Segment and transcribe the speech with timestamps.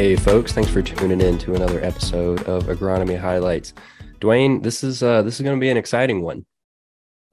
[0.00, 0.52] Hey, folks!
[0.52, 3.74] Thanks for tuning in to another episode of Agronomy Highlights.
[4.18, 6.46] Dwane, this is uh, this is going to be an exciting one.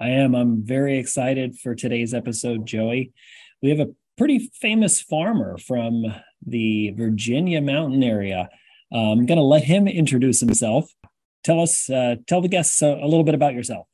[0.01, 0.35] I am.
[0.35, 3.13] I'm very excited for today's episode, Joey.
[3.61, 6.13] We have a pretty famous farmer from
[6.45, 8.49] the Virginia mountain area.
[8.93, 10.91] Uh, I'm going to let him introduce himself.
[11.45, 13.87] Tell us, uh, tell the guests a, a, little bit about yourself.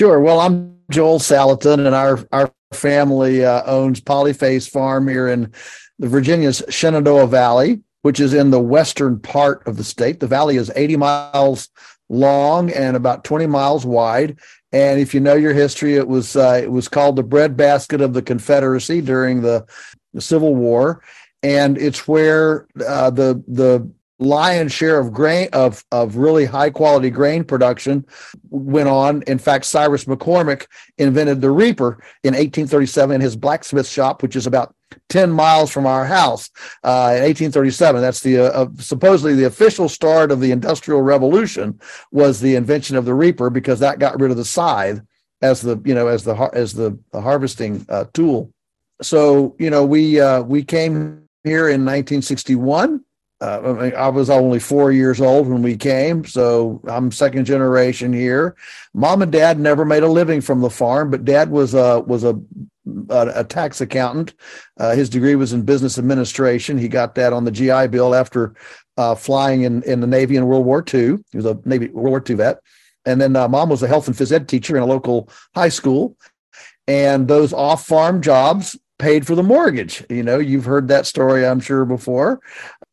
[0.00, 0.20] Sure.
[0.20, 5.52] Well, I'm Joel Salatin, and our our family uh, owns Polyface Farm here in
[5.98, 10.20] the Virginia's Shenandoah Valley which is in the western part of the state.
[10.20, 11.70] The valley is 80 miles
[12.08, 14.38] long and about 20 miles wide.
[14.70, 18.12] And if you know your history, it was uh, it was called the breadbasket of
[18.12, 19.66] the Confederacy during the,
[20.14, 21.02] the Civil War,
[21.42, 27.10] and it's where uh, the the lion's share of grain of of really high quality
[27.10, 28.06] grain production
[28.50, 29.22] went on.
[29.22, 34.46] In fact, Cyrus McCormick invented the reaper in 1837 in his blacksmith shop, which is
[34.46, 34.75] about
[35.08, 36.50] 10 miles from our house
[36.84, 38.00] uh, in 1837.
[38.00, 41.80] That's the uh, supposedly the official start of the Industrial Revolution
[42.12, 45.00] was the invention of the reaper because that got rid of the scythe
[45.42, 48.52] as the you know as the as the, the harvesting uh, tool.
[49.02, 53.02] So you know we uh, we came here in 1961.
[53.38, 58.56] Uh, I was only four years old when we came, so I'm second generation here.
[58.94, 62.24] Mom and Dad never made a living from the farm, but Dad was a was
[62.24, 62.40] a
[63.10, 64.34] a, tax accountant.
[64.78, 66.78] Uh, his degree was in business administration.
[66.78, 68.54] He got that on the GI Bill after
[68.96, 71.18] uh, flying in, in the Navy in World War II.
[71.30, 72.58] He was a Navy World War II vet.
[73.04, 75.68] And then uh, mom was a health and phys ed teacher in a local high
[75.68, 76.16] school.
[76.88, 80.04] And those off farm jobs paid for the mortgage.
[80.08, 82.40] You know, you've heard that story, I'm sure, before.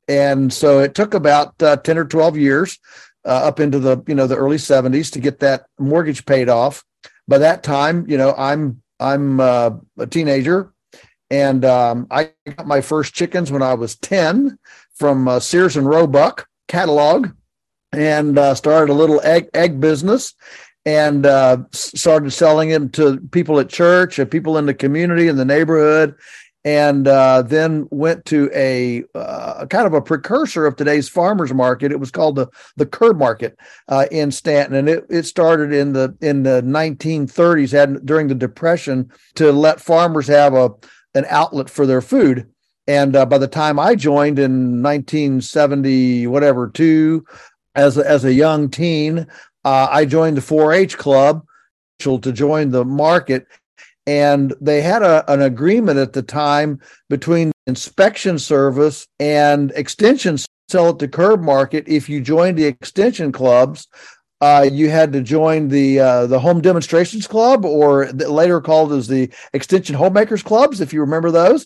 [0.07, 2.79] And so it took about uh, 10 or 12 years
[3.25, 6.83] uh, up into the, you know, the early 70s to get that mortgage paid off.
[7.27, 10.73] By that time, you know, I'm I'm uh, a teenager,
[11.29, 14.57] and um, I got my first chickens when I was 10
[14.95, 17.31] from uh, Sears and Roebuck catalog
[17.91, 20.33] and uh, started a little egg, egg business
[20.85, 25.35] and uh, started selling them to people at church and people in the community in
[25.35, 26.15] the neighborhood
[26.65, 31.91] and uh, then went to a uh, kind of a precursor of today's farmers market.
[31.91, 32.47] It was called the
[32.77, 33.57] the Curb Market
[33.89, 38.35] uh, in Staunton, and it, it started in the in the 1930s, had during the
[38.35, 40.71] Depression, to let farmers have a
[41.15, 42.47] an outlet for their food.
[42.87, 47.25] And uh, by the time I joined in 1970, whatever two,
[47.75, 49.27] as a, as a young teen,
[49.63, 51.45] uh, I joined the 4-H club
[51.99, 53.47] to join the market
[54.05, 60.37] and they had a, an agreement at the time between inspection service and extension
[60.67, 61.85] sell it to curb market.
[61.87, 63.87] If you joined the extension clubs
[64.43, 69.07] uh, you had to join the uh, the home demonstrations club or later called as
[69.07, 71.65] the extension homemakers clubs if you remember those.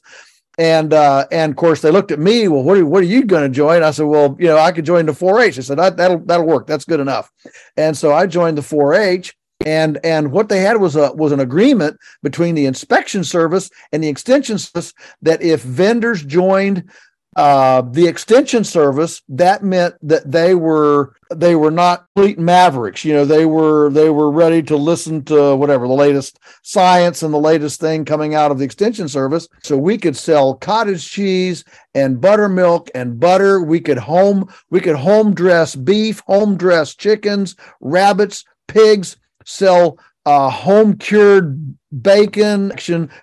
[0.60, 3.24] And uh, and of course they looked at me well what are, what are you
[3.24, 3.82] going to join?
[3.82, 6.68] I said well you know i could join the 4-h i said that'll that'll work.
[6.68, 7.32] That's good enough.
[7.78, 9.36] And so i joined the 4-h
[9.66, 14.04] and and what they had was a was an agreement between the inspection service and
[14.04, 16.90] the extension service that if vendors joined
[17.38, 23.06] uh, the extension service that meant that they were they were not complete mavericks.
[23.06, 27.32] You know they were they were ready to listen to whatever the latest science and
[27.32, 29.48] the latest thing coming out of the extension service.
[29.64, 31.64] So we could sell cottage cheese
[31.94, 33.62] and buttermilk and butter.
[33.62, 39.16] We could home we could home dress beef home dress chickens rabbits pigs
[39.48, 42.74] sell uh, home cured bacon,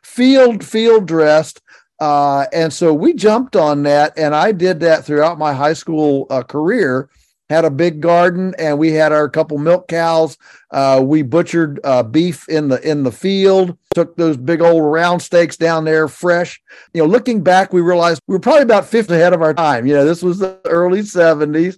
[0.03, 1.61] field field dressed.
[2.01, 6.27] Uh, and so we jumped on that, and I did that throughout my high school
[6.31, 7.09] uh, career.
[7.51, 10.39] Had a big garden, and we had our couple milk cows.
[10.71, 13.77] Uh, we butchered uh, beef in the in the field.
[13.95, 16.61] Took those big old round steaks down there, fresh.
[16.95, 19.87] You know, looking back, we realized we were probably about fifth ahead of our time.
[19.87, 21.77] You know, this was the early '70s,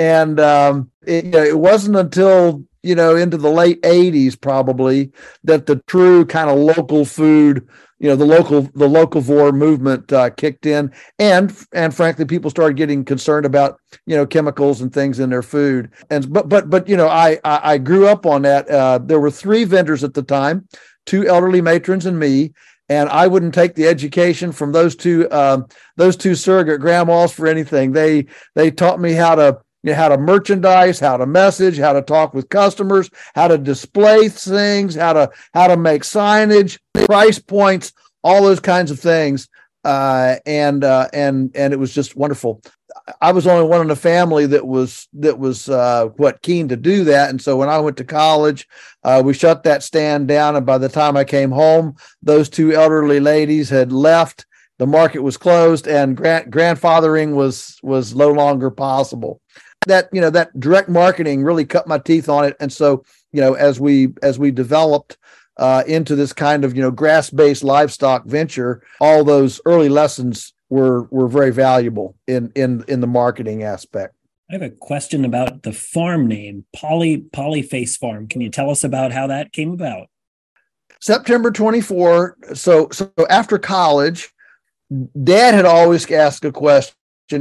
[0.00, 5.12] and um, it, you know, it wasn't until you know, into the late 80s probably
[5.44, 10.30] that the true kind of local food, you know, the local the locavore movement uh,
[10.30, 15.20] kicked in, and and frankly, people started getting concerned about you know chemicals and things
[15.20, 15.90] in their food.
[16.08, 18.70] And but but but you know, I I, I grew up on that.
[18.70, 20.66] Uh, there were three vendors at the time,
[21.04, 22.54] two elderly matrons and me,
[22.88, 25.66] and I wouldn't take the education from those two um,
[25.98, 27.92] those two surrogate grandmas for anything.
[27.92, 28.24] They
[28.54, 32.02] they taught me how to you know, how to merchandise, how to message, how to
[32.02, 37.92] talk with customers, how to display things, how to how to make signage, price points,
[38.22, 39.48] all those kinds of things.
[39.82, 42.60] Uh, and uh, and and it was just wonderful.
[43.22, 46.76] I was only one in the family that was that was uh, what keen to
[46.76, 47.30] do that.
[47.30, 48.68] And so when I went to college,
[49.04, 50.56] uh, we shut that stand down.
[50.56, 54.44] And by the time I came home, those two elderly ladies had left
[54.80, 59.39] the market was closed and grand, grandfathering was was no longer possible.
[59.86, 63.40] That you know that direct marketing really cut my teeth on it, and so you
[63.40, 65.16] know as we as we developed
[65.56, 70.52] uh, into this kind of you know grass based livestock venture, all those early lessons
[70.68, 74.14] were were very valuable in in in the marketing aspect.
[74.50, 78.26] I have a question about the farm name, Poly Polyface Farm.
[78.26, 80.08] Can you tell us about how that came about?
[81.00, 82.36] September 24.
[82.54, 84.30] So so after college,
[85.22, 86.94] dad had always asked a question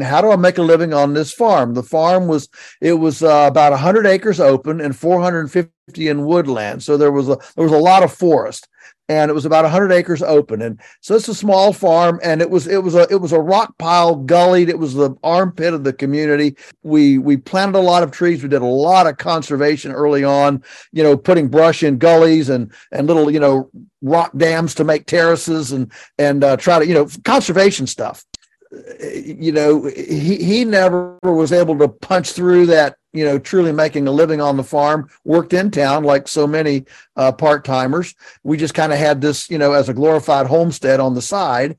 [0.03, 1.73] how do I make a living on this farm?
[1.73, 2.49] The farm was
[2.81, 7.37] it was uh, about 100 acres open and 450 in woodland, so there was a
[7.55, 8.67] there was a lot of forest
[9.09, 10.61] and it was about 100 acres open.
[10.61, 13.39] And so it's a small farm and it was it was a it was a
[13.39, 14.69] rock pile gullied.
[14.69, 16.55] It was the armpit of the community.
[16.83, 18.43] We we planted a lot of trees.
[18.43, 20.63] We did a lot of conservation early on
[20.93, 23.69] you know putting brush in gullies and and little you know
[24.01, 28.23] rock dams to make terraces and and uh, try to you know conservation stuff
[28.71, 34.07] you know he he never was able to punch through that you know, truly making
[34.07, 36.85] a living on the farm, worked in town like so many
[37.15, 38.13] uh, part timers.
[38.43, 41.77] We just kind of had this, you know, as a glorified homestead on the side.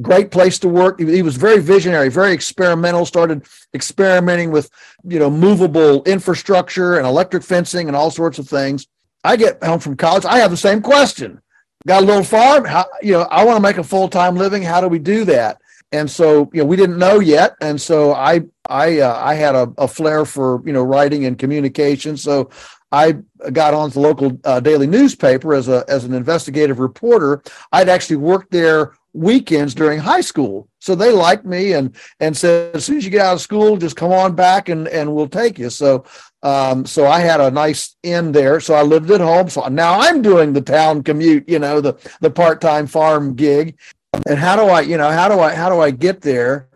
[0.00, 0.98] Great place to work.
[0.98, 3.04] He was very visionary, very experimental.
[3.06, 4.70] Started experimenting with,
[5.04, 8.86] you know, movable infrastructure and electric fencing and all sorts of things.
[9.22, 10.24] I get home from college.
[10.24, 11.40] I have the same question.
[11.86, 12.64] Got a little farm.
[12.64, 14.62] How, you know, I want to make a full time living.
[14.62, 15.60] How do we do that?
[15.92, 17.54] And so you know we didn't know yet.
[17.60, 21.38] And so i i uh, i had a, a flair for you know writing and
[21.38, 22.16] communication.
[22.16, 22.50] So
[22.90, 23.16] i
[23.52, 27.42] got on the local uh, daily newspaper as a as an investigative reporter.
[27.72, 30.68] I'd actually worked there weekends during high school.
[30.78, 33.76] So they liked me and and said as soon as you get out of school
[33.76, 35.70] just come on back and and we'll take you.
[35.70, 36.04] So
[36.42, 38.58] um, so I had a nice inn there.
[38.58, 39.48] So I lived at home.
[39.48, 43.76] So now I'm doing the town commute, you know, the the part time farm gig
[44.26, 46.68] and how do I, you know, how do I, how do I get there?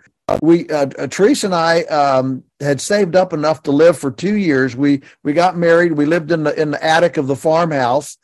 [0.43, 4.37] We, uh, uh, Teresa and I um, had saved up enough to live for two
[4.37, 4.75] years.
[4.75, 5.93] We we got married.
[5.93, 8.19] We lived in the in the attic of the farmhouse,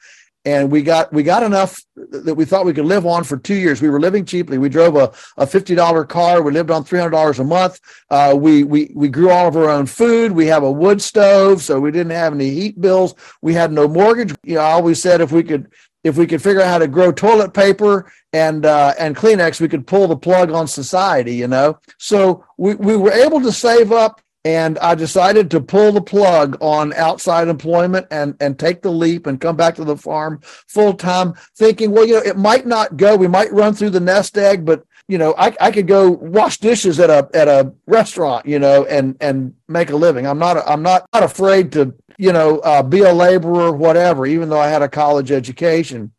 [0.45, 3.55] and we got we got enough that we thought we could live on for two
[3.55, 3.81] years.
[3.81, 4.59] We were living cheaply.
[4.59, 6.43] We drove a, a fifty dollar car.
[6.43, 7.79] We lived on three hundred dollars a month.
[8.11, 10.33] Uh, we we we grew all of our own food.
[10.33, 13.15] We have a wood stove, so we didn't have any heat bills.
[13.43, 14.35] We had no mortgage.
[14.43, 15.71] You know, I always said if we could
[16.05, 19.69] if we could figure out how to grow toilet paper and uh, and Kleenex, we
[19.69, 21.79] could pull the plug on society, you know.
[21.99, 26.57] So we, we were able to save up, and I decided to pull the plug
[26.61, 30.95] on outside employment and and take the leap and come back to the farm full
[30.95, 33.17] time, thinking, well, you know, it might not go.
[33.17, 36.59] We might run through the nest egg, but you know, I, I could go wash
[36.59, 40.27] dishes at a at a restaurant, you know, and and make a living.
[40.27, 44.49] I'm not I'm not not afraid to you know, uh, be a laborer, whatever, even
[44.49, 46.13] though I had a college education.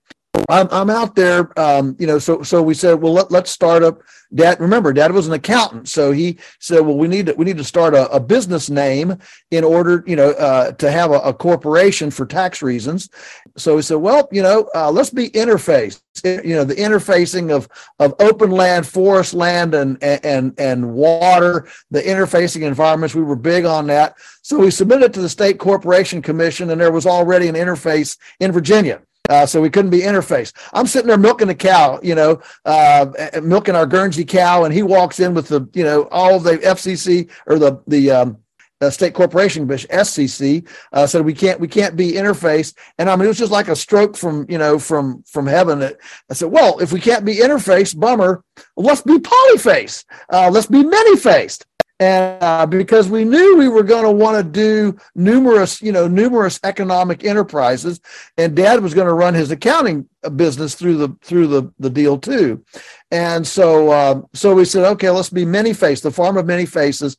[0.49, 3.83] I'm, I'm out there, um, you know, so, so we said, well, let, let's start
[3.83, 4.01] up
[4.33, 4.59] dad.
[4.59, 5.87] Remember dad was an accountant.
[5.87, 9.17] So he said, well, we need to, we need to start a, a business name
[9.51, 13.09] in order, you know, uh, to have a, a, corporation for tax reasons.
[13.57, 17.67] So he said, well, you know, uh, let's be interface, you know, the interfacing of,
[17.99, 23.15] of open land, forest land and, and, and water, the interfacing environments.
[23.15, 24.15] We were big on that.
[24.41, 28.51] So we submitted to the state corporation commission and there was already an interface in
[28.51, 29.01] Virginia.
[29.29, 30.53] Uh, so we couldn't be interfaced.
[30.73, 33.05] I'm sitting there milking a cow, you know, uh,
[33.41, 37.29] milking our Guernsey cow, and he walks in with the, you know, all the FCC
[37.45, 38.37] or the the um,
[38.81, 43.25] uh, state corporation SCC uh, said we can't we can't be interfaced, and I mean
[43.25, 45.81] it was just like a stroke from you know from from heaven.
[45.81, 48.43] I said, well, if we can't be interfaced, bummer.
[48.75, 50.03] Let's be polyface.
[50.29, 51.65] Uh, let's be many faced
[51.99, 56.07] and uh, because we knew we were going to want to do numerous you know
[56.07, 58.01] numerous economic enterprises
[58.37, 62.17] and dad was going to run his accounting business through the through the the deal
[62.17, 62.63] too.
[63.11, 66.65] And so uh, so we said okay let's be many faced the farm of many
[66.65, 67.15] faces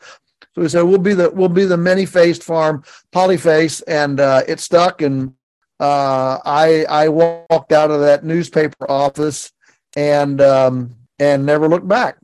[0.54, 4.43] so we said we'll be the we'll be the many faced farm polyface and uh,
[4.47, 5.35] it stuck and
[5.81, 9.52] uh, i i walked out of that newspaper office
[9.97, 12.19] and um, and never looked back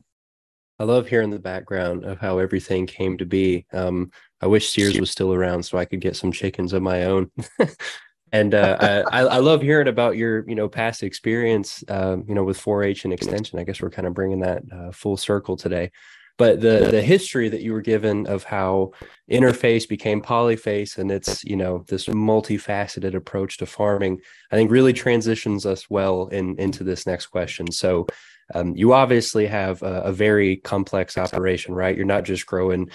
[0.81, 3.67] I love hearing the background of how everything came to be.
[3.71, 4.11] Um,
[4.41, 7.29] I wish Sears was still around so I could get some chickens of my own.
[8.31, 12.43] and uh, I, I, love hearing about your, you know, past experience, um, you know,
[12.43, 13.59] with 4-H and Extension.
[13.59, 15.91] I guess we're kind of bringing that uh, full circle today.
[16.39, 18.93] But the the history that you were given of how
[19.29, 24.21] interface became polyface and it's you know this multifaceted approach to farming,
[24.51, 27.71] I think really transitions us well in into this next question.
[27.71, 28.07] So
[28.53, 31.95] um, you obviously have a, a, very complex operation, right?
[31.95, 32.89] You're not just growing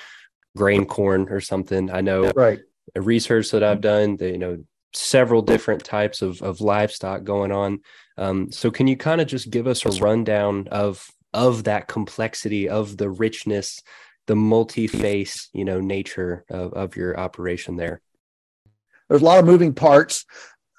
[0.56, 1.90] grain corn or something.
[1.90, 2.60] I know right.
[2.94, 7.52] A research that I've done, that, you know, several different types of, of livestock going
[7.52, 7.80] on.
[8.16, 12.68] Um, so can you kind of just give us a rundown of of that complexity
[12.68, 13.82] of the richness
[14.26, 18.00] the multi-face you know nature of, of your operation there
[19.08, 20.24] there's a lot of moving parts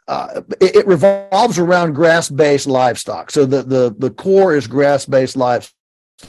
[0.08, 3.30] uh, it, it, revolves around grass-based livestock.
[3.30, 5.74] So the the the core is grass-based livestock.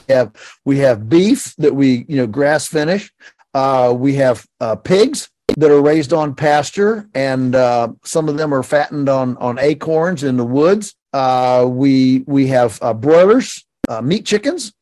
[0.07, 0.31] We have
[0.65, 3.11] we have beef that we you know grass finish.
[3.53, 8.53] Uh, we have uh, pigs that are raised on pasture, and uh, some of them
[8.53, 10.95] are fattened on on acorns in the woods.
[11.13, 13.65] Uh, we we have broilers,
[14.03, 14.73] meat chickens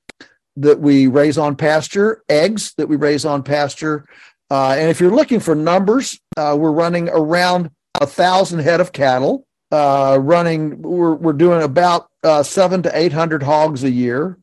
[0.56, 4.06] that we raise on pasture, eggs that we raise on pasture,
[4.50, 7.70] and if you're looking for numbers, we're running around
[8.02, 9.46] a thousand head of cattle.
[9.72, 12.10] running, we're we're doing about
[12.44, 14.38] seven to eight hundred hogs a year,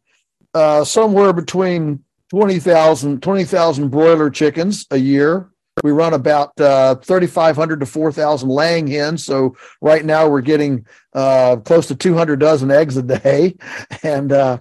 [0.84, 5.50] somewhere between 20,000 20, broiler chickens a year
[5.82, 9.24] we run about uh, 3,500 to 4,000 laying hens.
[9.24, 13.56] So right now we're getting uh, close to 200 dozen eggs a day,
[14.02, 14.58] and uh,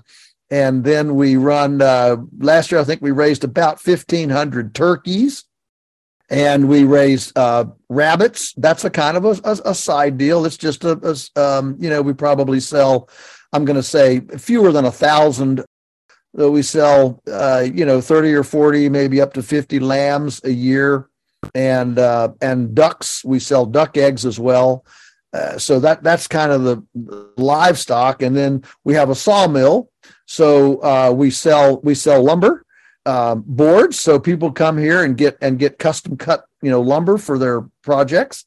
[0.49, 1.81] and then we run.
[1.81, 5.45] Uh, last year I think we raised about 1,500 turkeys,
[6.29, 8.53] and we raise uh, rabbits.
[8.53, 10.45] That's a kind of a, a, a side deal.
[10.45, 13.09] It's just a, a um, you know we probably sell.
[13.51, 15.63] I'm going to say fewer than a thousand
[16.33, 20.51] Though we sell uh, you know 30 or 40 maybe up to 50 lambs a
[20.51, 21.09] year
[21.53, 24.83] and uh, and ducks we sell duck eggs as well
[25.33, 29.91] uh, so that that's kind of the livestock and then we have a sawmill
[30.25, 32.62] so uh, we sell we sell lumber
[33.05, 33.99] um, boards.
[33.99, 37.61] So people come here and get and get custom cut you know lumber for their
[37.81, 38.45] projects.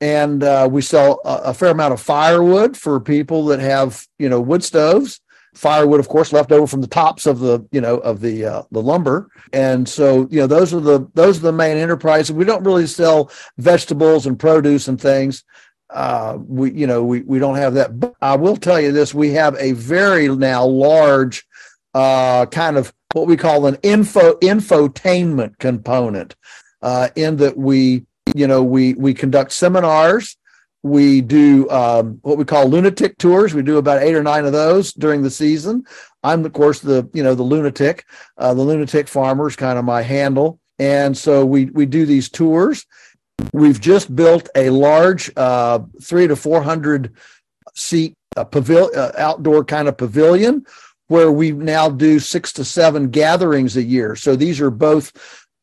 [0.00, 4.28] And uh, we sell a, a, fair amount of firewood for people that have you
[4.28, 5.20] know wood stoves.
[5.54, 8.62] Firewood of course left over from the tops of the you know of the uh,
[8.70, 9.28] the lumber.
[9.52, 12.32] And so you know those are the those are the main enterprises.
[12.32, 15.44] We don't really sell vegetables and produce and things.
[15.90, 18.00] Uh, we you know we we don't have that.
[18.00, 21.46] But i will tell you this we have a very now large
[21.94, 26.34] uh, kind of what we call an info infotainment component
[26.82, 28.04] uh, in that we
[28.34, 30.36] you know we we conduct seminars
[30.82, 33.54] we do um, what we call lunatic tours.
[33.54, 35.84] We do about eight or nine of those during the season.
[36.24, 38.04] I'm, of course, the you know the lunatic.
[38.36, 42.28] Uh, the lunatic farmer is kind of my handle, and so we we do these
[42.28, 42.84] tours.
[43.52, 47.14] We've just built a large uh, three to four hundred
[47.74, 50.66] seat uh, pavilion, uh, outdoor kind of pavilion,
[51.08, 54.16] where we now do six to seven gatherings a year.
[54.16, 55.12] So these are both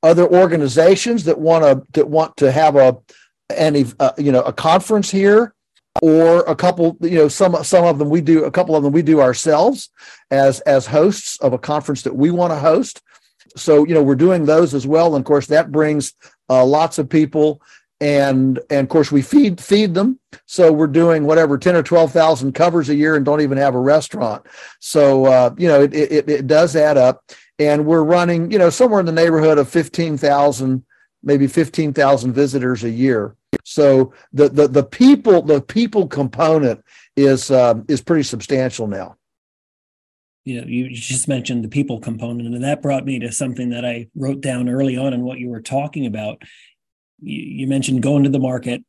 [0.03, 2.97] other organizations that want to that want to have a
[3.55, 5.53] any uh, you know a conference here
[6.01, 8.93] or a couple you know some some of them we do a couple of them
[8.93, 9.89] we do ourselves
[10.31, 13.01] as as hosts of a conference that we want to host
[13.55, 16.13] so you know we're doing those as well and of course that brings
[16.49, 17.61] uh, lots of people
[18.01, 22.53] and and of course we feed feed them so we're doing whatever 10 or 12,000
[22.53, 24.45] covers a year and don't even have a restaurant
[24.79, 27.23] so uh, you know it, it, it does add up
[27.57, 30.83] and we're running you know somewhere in the neighborhood of 15,000
[31.23, 36.83] maybe 15,000 visitors a year so the the the people the people component
[37.15, 39.15] is um, is pretty substantial now.
[40.45, 43.85] You know, you just mentioned the people component, and that brought me to something that
[43.85, 46.41] I wrote down early on in what you were talking about.
[47.21, 48.83] You, mentioned going to the market,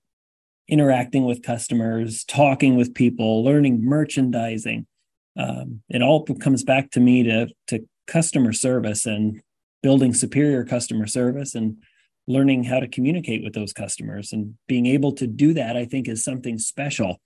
[0.69, 4.87] interacting with customers, talking with people, learning merchandising.
[5.39, 9.41] Um, it all comes back to me to to customer service and
[9.83, 11.77] building superior customer service and
[12.27, 16.09] learning how to communicate with those customers and being able to do that i think
[16.09, 17.21] is something special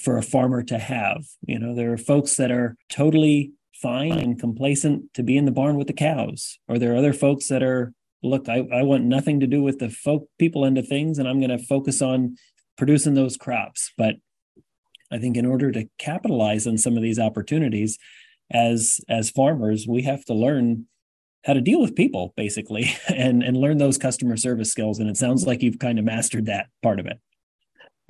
[0.00, 4.38] for a farmer to have you know there are folks that are totally fine and
[4.38, 7.62] complacent to be in the barn with the cows or there are other folks that
[7.62, 11.28] are look i, I want nothing to do with the folk people into things and
[11.28, 12.36] i'm going to focus on
[12.76, 13.92] producing those crops.
[13.96, 14.16] But
[15.10, 17.98] i think in order to capitalize on some of these opportunities
[18.50, 20.86] as as farmers we have to learn
[21.44, 24.98] how to deal with people basically and and learn those customer service skills.
[24.98, 27.18] And it sounds like you've kind of mastered that part of it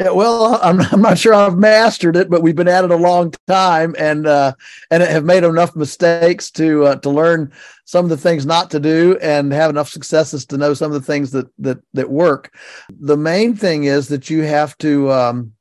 [0.03, 2.97] yeah, well, I'm, I'm not sure I've mastered it, but we've been at it a
[2.97, 4.53] long time, and uh,
[4.91, 7.53] and have made enough mistakes to uh, to learn
[7.85, 11.01] some of the things not to do, and have enough successes to know some of
[11.01, 12.55] the things that that that work.
[12.91, 15.53] The main thing is that you have to, um,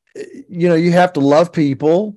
[0.50, 2.15] you know, you have to love people,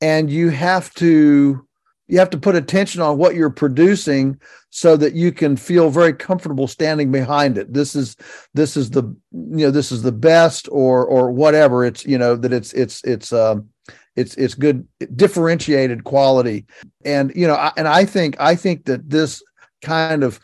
[0.00, 1.66] and you have to
[2.06, 4.38] you have to put attention on what you're producing
[4.70, 7.72] so that you can feel very comfortable standing behind it.
[7.72, 8.16] This is
[8.52, 11.84] this is the you know this is the best or or whatever.
[11.84, 13.68] It's you know that it's it's it's um
[14.16, 16.66] it's it's good differentiated quality.
[17.04, 19.42] And you know I, and i think i think that this
[19.82, 20.40] kind of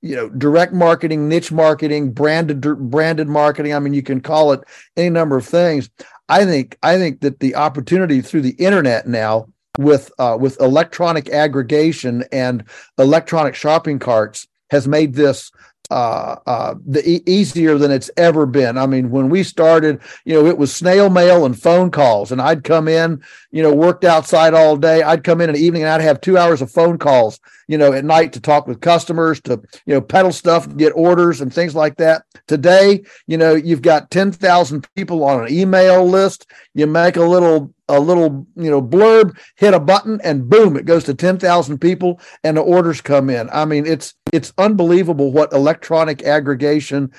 [0.00, 4.60] you know direct marketing niche marketing branded branded marketing i mean you can call it
[4.96, 5.90] any number of things.
[6.28, 11.28] I think i think that the opportunity through the internet now with uh, with electronic
[11.30, 12.64] aggregation and
[12.98, 15.50] electronic shopping carts has made this
[15.90, 18.78] uh, uh, the e- easier than it's ever been.
[18.78, 22.40] I mean, when we started, you know, it was snail mail and phone calls, and
[22.40, 25.02] I'd come in, you know, worked outside all day.
[25.02, 27.38] I'd come in in the evening and I'd have two hours of phone calls,
[27.68, 31.42] you know, at night to talk with customers, to you know, peddle stuff, get orders,
[31.42, 32.24] and things like that.
[32.46, 36.46] Today, you know, you've got ten thousand people on an email list.
[36.74, 40.86] You make a little a little you know blurb hit a button and boom it
[40.86, 43.48] goes to 10,000 people and the orders come in.
[43.52, 47.12] I mean it's it's unbelievable what electronic aggregation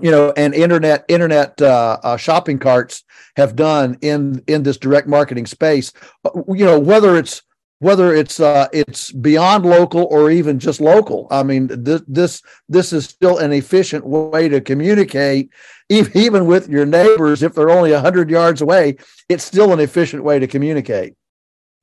[0.00, 3.04] you know and internet internet uh, uh, shopping carts
[3.36, 5.92] have done in in this direct marketing space.
[6.24, 7.42] Uh, you know whether it's
[7.80, 11.26] whether it's uh, it's beyond local or even just local.
[11.30, 15.50] I mean, this this this is still an efficient way to communicate,
[15.88, 17.42] even with your neighbors.
[17.42, 18.96] If they're only hundred yards away,
[19.28, 21.14] it's still an efficient way to communicate.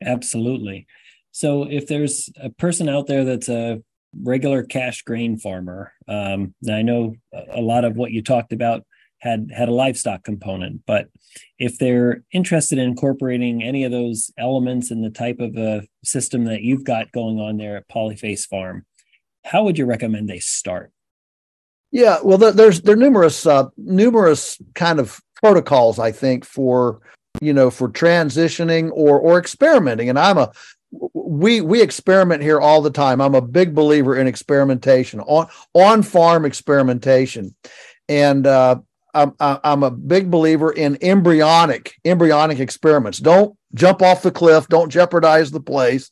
[0.01, 0.87] Absolutely.
[1.31, 3.81] So, if there's a person out there that's a
[4.23, 8.85] regular cash grain farmer, um, I know a lot of what you talked about
[9.19, 10.81] had had a livestock component.
[10.85, 11.07] But
[11.57, 16.45] if they're interested in incorporating any of those elements in the type of a system
[16.45, 18.85] that you've got going on there at polyface farm
[19.47, 20.91] how would you recommend they start?
[21.91, 26.99] Yeah well there's there are numerous uh, numerous kind of protocols i think for
[27.39, 30.09] you know for transitioning or or experimenting.
[30.09, 30.51] And i'm a
[31.13, 33.19] we we experiment here all the time.
[33.19, 37.55] I'm a big believer in experimentation on on farm experimentation.
[38.09, 38.79] And uh,
[39.13, 43.19] I'm, I'm a big believer in embryonic embryonic experiments.
[43.19, 44.67] Don't jump off the cliff.
[44.67, 46.11] Don't jeopardize the place.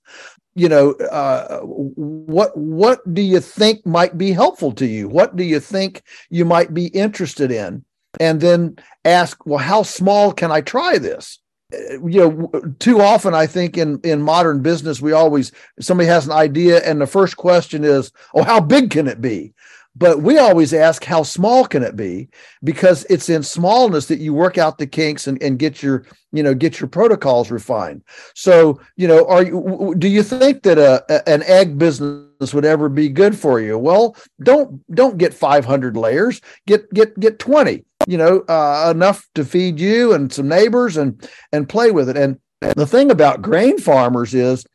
[0.56, 5.10] You know, uh, what what do you think might be helpful to you?
[5.10, 7.84] What do you think you might be interested in?
[8.22, 11.39] And then ask, well, how small can I try this?
[11.74, 16.26] Uh, you know, too often I think in in modern business we always somebody has
[16.26, 19.54] an idea and the first question is, oh, how big can it be?
[19.95, 22.29] But we always ask how small can it be?
[22.63, 26.43] Because it's in smallness that you work out the kinks and, and get your you
[26.43, 28.03] know get your protocols refined.
[28.34, 32.65] So you know are you do you think that a, a an egg business would
[32.65, 33.77] ever be good for you?
[33.77, 36.41] Well don't don't get 500 layers.
[36.67, 41.27] Get get get 20 you know uh, enough to feed you and some neighbors and
[41.53, 42.17] and play with it.
[42.17, 42.39] And
[42.75, 44.65] the thing about grain farmers is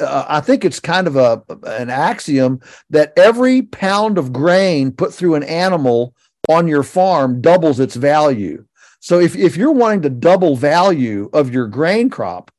[0.00, 5.14] uh, I think it's kind of a an axiom that every pound of grain put
[5.14, 6.14] through an animal
[6.48, 8.64] on your farm doubles its value.
[9.00, 12.50] So if, if you're wanting to double value of your grain crop,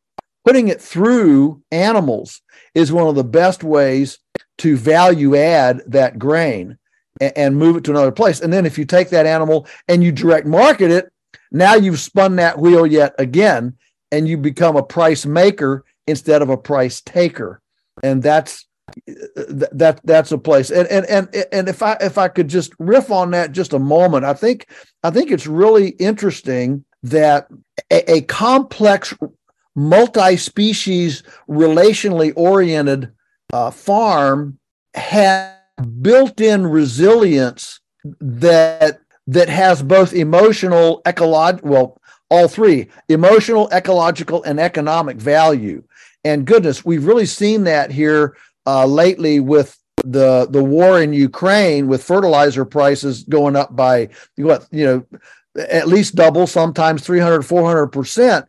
[0.44, 2.42] putting it through animals
[2.76, 4.20] is one of the best ways
[4.60, 6.78] to value add that grain
[7.22, 8.42] and, and move it to another place.
[8.42, 11.12] And then if you take that animal and you direct market it,
[11.52, 13.78] now you've spun that wheel yet again
[14.12, 17.62] and you become a price maker instead of a price taker.
[18.04, 18.66] And that's
[19.08, 20.70] that that's a place.
[20.70, 23.80] And and and and if i if i could just riff on that just a
[23.80, 24.68] moment i think
[25.04, 27.48] i think it's really interesting that
[27.92, 29.14] a, a complex
[29.76, 33.12] multi-species relationally oriented
[33.52, 34.60] uh, farm
[34.94, 35.56] has
[36.02, 37.80] built-in resilience
[38.20, 45.84] that that has both emotional ecological well all three emotional ecological and economic value
[46.24, 51.88] and goodness, we've really seen that here uh, lately with the the war in Ukraine,
[51.88, 55.20] with fertilizer prices going up by what you know
[55.56, 58.46] at least double, sometimes 300, 400 percent.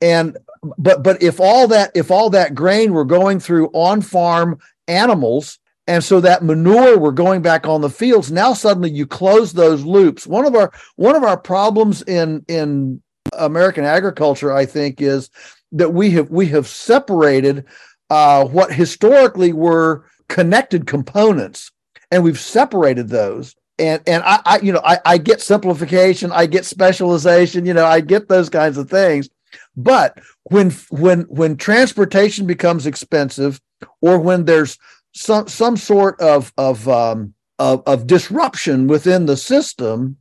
[0.00, 4.58] And but but if all that if all that grain were going through on farm
[4.86, 9.52] animals and so that manure were going back on the fields now suddenly you close
[9.52, 13.00] those loops one of our one of our problems in in
[13.34, 15.30] american agriculture i think is
[15.72, 17.64] that we have we have separated
[18.10, 21.70] uh, what historically were connected components,
[22.10, 23.54] and we've separated those.
[23.78, 27.86] And and I, I you know I, I get simplification, I get specialization, you know
[27.86, 29.28] I get those kinds of things.
[29.76, 33.60] But when when when transportation becomes expensive,
[34.00, 34.78] or when there's
[35.14, 40.16] some some sort of of um, of, of disruption within the system,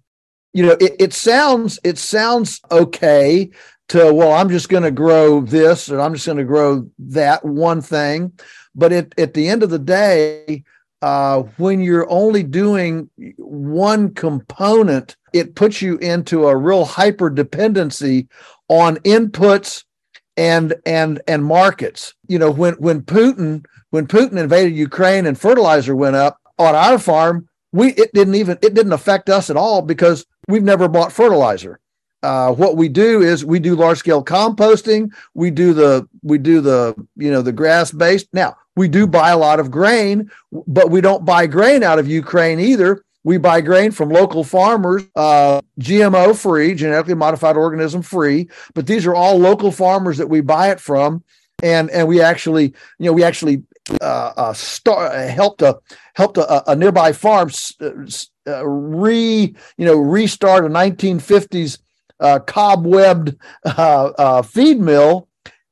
[0.54, 3.50] you know it, it sounds it sounds okay
[3.90, 7.44] to well i'm just going to grow this and i'm just going to grow that
[7.44, 8.32] one thing.
[8.76, 10.64] But it, at the end of the day
[11.02, 18.28] uh, when you're only doing one component it puts you into a real hyper dependency
[18.70, 19.84] on inputs
[20.36, 22.14] and and and markets.
[22.28, 27.00] You know when when putin when putin invaded ukraine and fertilizer went up on our
[27.00, 31.12] farm we it didn't even it didn't affect us at all because we've never bought
[31.12, 31.80] fertilizer
[32.24, 35.12] uh, what we do is we do large scale composting.
[35.34, 38.28] We do the we do the you know the grass based.
[38.34, 42.08] Now we do buy a lot of grain, but we don't buy grain out of
[42.08, 43.04] Ukraine either.
[43.24, 48.48] We buy grain from local farmers, uh, GMO free, genetically modified organism free.
[48.74, 51.24] But these are all local farmers that we buy it from,
[51.62, 53.64] and and we actually you know we actually
[54.02, 55.80] uh, uh, start helped a
[56.16, 57.90] helped a, a nearby farm uh,
[58.48, 61.78] uh, re you know restart a 1950s
[62.20, 65.28] uh, cobwebbed uh, uh, feed mill.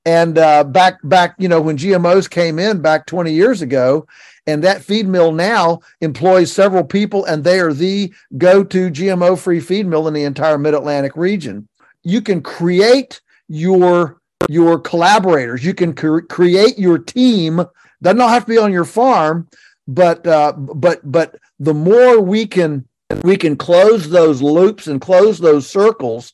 [0.08, 4.06] And uh, back back, you know, when GMOs came in back 20 years ago,
[4.46, 9.88] and that feed mill now employs several people, and they are the go-to GMO-free feed
[9.88, 11.68] mill in the entire Mid-Atlantic region.
[12.04, 15.66] You can create your your collaborators.
[15.66, 17.66] You can cre- create your team.
[18.04, 19.48] Does not have to be on your farm,
[19.88, 22.88] but uh, but but the more we can
[23.24, 26.34] we can close those loops and close those circles,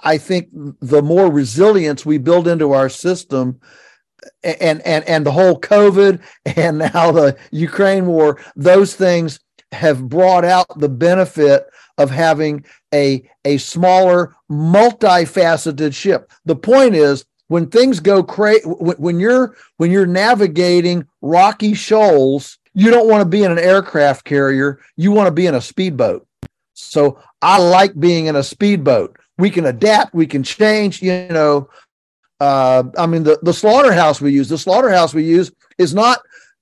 [0.00, 3.60] I think the more resilience we build into our system,
[4.42, 6.22] and and and the whole COVID
[6.56, 9.40] and now the Ukraine war, those things
[9.72, 11.66] have brought out the benefit
[11.98, 16.30] of having a a smaller, multifaceted ship.
[16.44, 22.90] The point is when things go crazy, when you're when you're navigating rocky shoals, you
[22.90, 24.80] don't want to be in an aircraft carrier.
[24.96, 26.26] You want to be in a speedboat.
[26.74, 31.68] So I like being in a speedboat we can adapt, we can change, you know.
[32.40, 36.20] Uh, I mean, the, the slaughterhouse we use, the slaughterhouse we use is not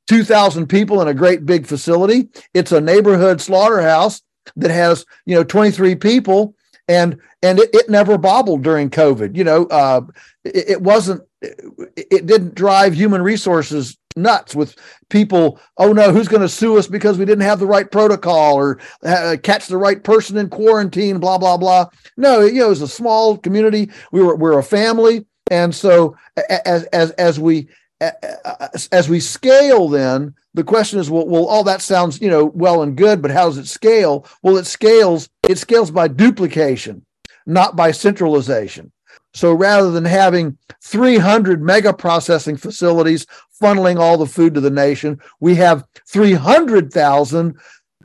[0.09, 2.29] 2,000 people in a great big facility.
[2.55, 4.23] It's a neighborhood slaughterhouse
[4.57, 6.55] that has, you know, 23 people
[6.89, 9.37] and and it, it never bobbled during COVID.
[9.37, 10.03] You know, uh,
[10.45, 11.61] it, it wasn't, it,
[11.97, 14.77] it didn't drive human resources nuts with
[15.09, 18.57] people oh no who's going to sue us because we didn't have the right protocol
[18.57, 21.87] or uh, catch the right person in quarantine blah blah blah.
[22.17, 23.91] No you know it was a small community.
[24.11, 25.27] We were we're a family.
[25.51, 26.17] And so
[26.65, 27.69] as as as we
[28.01, 32.83] as we scale then the question is well, well all that sounds you know well
[32.83, 34.27] and good but how does it scale?
[34.43, 37.05] Well it scales it scales by duplication
[37.47, 38.91] not by centralization
[39.33, 43.27] so rather than having 300 mega processing facilities
[43.61, 47.59] funneling all the food to the nation, we have 300,000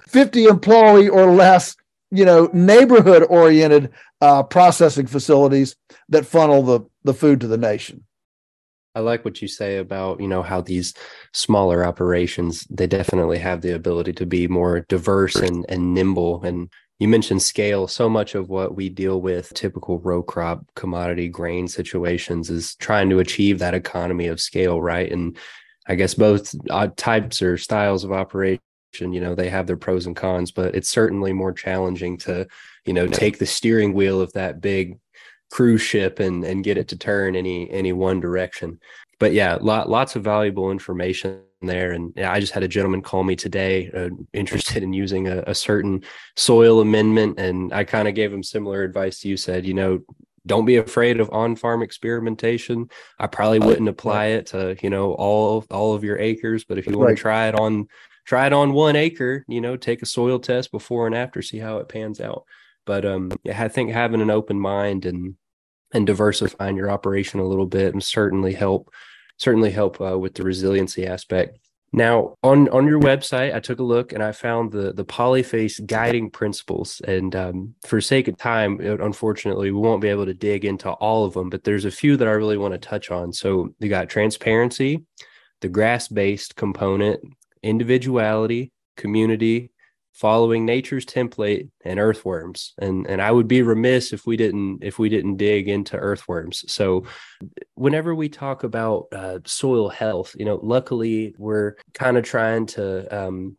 [0.08, 1.76] 50 employee or less,
[2.12, 5.76] you know, neighborhood oriented uh, processing facilities
[6.10, 8.06] that funnel the, the food to the nation.
[8.94, 10.94] I like what you say about, you know, how these
[11.34, 16.42] smaller operations, they definitely have the ability to be more diverse and, and nimble.
[16.44, 17.88] And you mentioned scale.
[17.88, 23.10] So much of what we deal with, typical row crop commodity grain situations, is trying
[23.10, 25.12] to achieve that economy of scale, right?
[25.12, 25.38] And
[25.88, 28.60] I guess both uh, types or styles of operation,
[28.94, 32.48] you know, they have their pros and cons, but it's certainly more challenging to,
[32.86, 34.98] you know, take the steering wheel of that big
[35.52, 38.80] cruise ship and and get it to turn any any one direction.
[39.20, 41.92] But yeah, lot, lots of valuable information there.
[41.92, 45.44] And yeah, I just had a gentleman call me today, uh, interested in using a,
[45.48, 46.04] a certain
[46.36, 49.66] soil amendment, and I kind of gave him similar advice you said.
[49.66, 50.00] You know,
[50.46, 52.90] don't be afraid of on-farm experimentation.
[53.20, 56.88] I probably wouldn't apply it to you know all all of your acres, but if
[56.88, 57.18] you want right.
[57.18, 57.88] to try it on
[58.26, 61.60] try it on one acre, you know, take a soil test before and after, see
[61.60, 62.44] how it pans out.
[62.86, 65.36] But um, yeah, I think having an open mind and
[65.94, 68.92] and diversifying your operation a little bit and certainly help
[69.38, 71.60] certainly help uh, with the resiliency aspect.
[71.94, 75.86] Now, on on your website, I took a look and I found the the Polyface
[75.86, 77.02] guiding principles.
[77.08, 81.24] And um, for sake of time, unfortunately, we won't be able to dig into all
[81.24, 81.50] of them.
[81.50, 83.32] But there's a few that I really want to touch on.
[83.32, 85.06] So you got transparency,
[85.62, 87.22] the grass based component,
[87.64, 89.72] individuality, community,
[90.16, 92.74] following nature's template and earthworms.
[92.78, 96.64] And and i would be remiss if we didn't if we didn't dig into earthworms.
[96.72, 97.06] So
[97.76, 103.08] whenever we talk about uh, soil health you know luckily we're kind of trying to
[103.16, 103.58] um,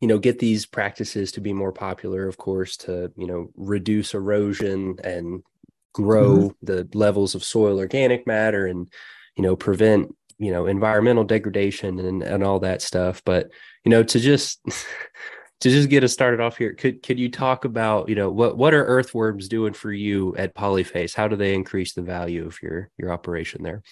[0.00, 4.14] you know get these practices to be more popular of course to you know reduce
[4.14, 5.42] erosion and
[5.92, 6.66] grow mm-hmm.
[6.66, 8.88] the levels of soil organic matter and
[9.36, 13.22] you know prevent you know environmental degradation and and all that stuff.
[13.24, 13.50] But
[13.84, 14.60] you know to just
[15.60, 18.56] to just get us started off here, could could you talk about you know what
[18.56, 21.14] what are earthworms doing for you at Polyface?
[21.14, 23.82] How do they increase the value of your your operation there?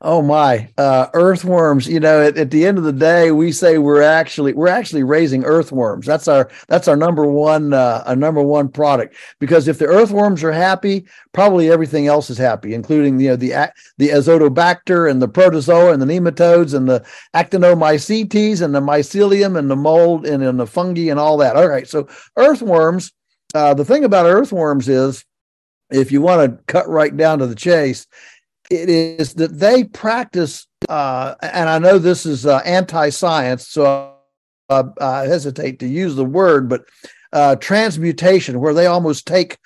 [0.00, 1.86] Oh my, uh, earthworms!
[1.86, 5.02] You know, at, at, the end of the day, we say we're actually we're actually
[5.02, 6.04] raising earthworms.
[6.04, 9.16] That's our that's our number one uh, a number one product.
[9.38, 13.72] Because if the earthworms are happy, probably everything else is happy, including you know the
[13.96, 17.04] the azotobacter and the protozoa and the nematodes and the
[17.34, 21.56] actinomycetes and the mycelium and the mold and, and the fungi and all that.
[21.56, 23.12] All right, so earthworms.
[23.54, 25.24] Uh, the thing about earthworms is
[25.90, 28.06] if you want to cut right down to the chase,
[28.76, 34.14] it is that they practice, uh, and I know this is uh, anti-science, so
[34.68, 36.84] uh, I hesitate to use the word, but
[37.32, 39.58] uh, transmutation, where they almost take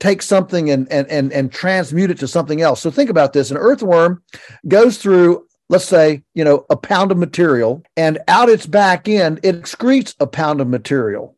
[0.00, 2.82] take something and and and and transmute it to something else.
[2.82, 4.22] So think about this: an earthworm
[4.66, 9.40] goes through let's say, you know, a pound of material, and out its back end,
[9.42, 11.36] it excretes a pound of material.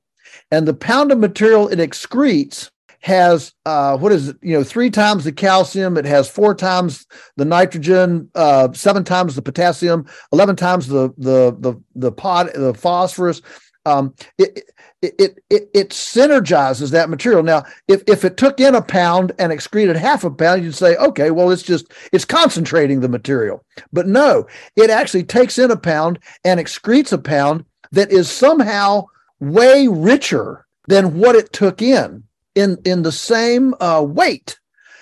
[0.50, 2.70] And the pound of material it excretes
[3.06, 4.36] has uh, what is it?
[4.42, 5.96] You know, three times the calcium.
[5.96, 11.56] It has four times the nitrogen, uh, seven times the potassium, eleven times the the
[11.60, 13.42] the the pot the phosphorus.
[13.84, 14.68] Um, it,
[15.00, 17.44] it, it, it synergizes that material.
[17.44, 20.96] Now, if, if it took in a pound and excreted half a pound, you'd say,
[20.96, 23.64] okay, well, it's just, it's concentrating the material.
[23.92, 29.04] But no, it actually takes in a pound and excretes a pound that is somehow
[29.38, 32.24] way richer than what it took in,
[32.56, 34.58] in, in the same uh, weight.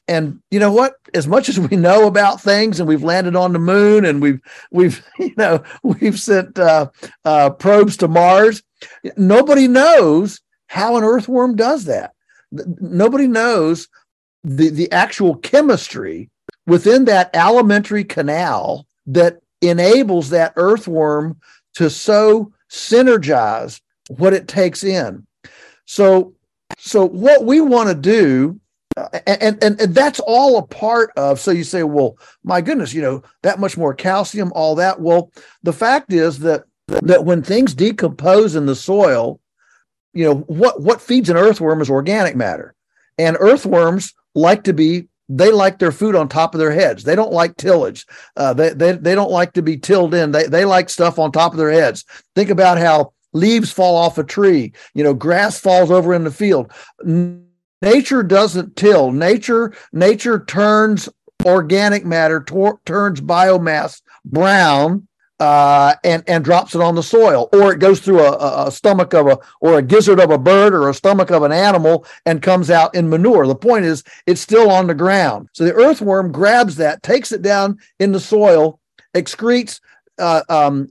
[0.07, 0.97] And you know what?
[1.15, 4.41] As much as we know about things, and we've landed on the moon, and we've
[4.71, 6.91] we've you know we've sent uh,
[7.25, 8.63] uh, probes to Mars,
[9.17, 12.13] Nobody knows how an earthworm does that.
[12.53, 13.89] Nobody knows
[14.43, 16.31] the, the actual chemistry
[16.67, 21.39] within that alimentary canal that enables that earthworm
[21.75, 25.27] to so synergize what it takes in.
[25.87, 26.34] So,
[26.79, 28.61] so what we want to do,
[29.27, 31.41] and, and and that's all a part of.
[31.41, 35.01] So you say, well, my goodness, you know that much more calcium, all that.
[35.01, 39.41] Well, the fact is that that when things decompose in the soil,
[40.13, 42.75] you know what what feeds an earthworm is organic matter,
[43.19, 47.03] and earthworms like to be they like their food on top of their heads.
[47.03, 48.07] They don't like tillage.
[48.37, 50.33] Uh, they, they they don't like to be tilled in.
[50.33, 52.05] They they like stuff on top of their heads.
[52.35, 54.73] Think about how leaves fall off a tree.
[54.95, 56.73] You know, grass falls over in the field.
[57.83, 59.13] Nature doesn't till.
[59.13, 61.09] Nature nature turns
[61.45, 65.07] organic matter, tor- turns biomass brown
[65.41, 69.13] uh, and and drops it on the soil, or it goes through a, a, stomach
[69.13, 72.41] of a or a gizzard of a bird or a stomach of an animal and
[72.41, 73.47] comes out in manure.
[73.47, 75.49] The point is, it's still on the ground.
[75.53, 78.79] So the earthworm grabs that, takes it down in the soil,
[79.15, 79.81] excretes,
[80.19, 80.89] uh, um,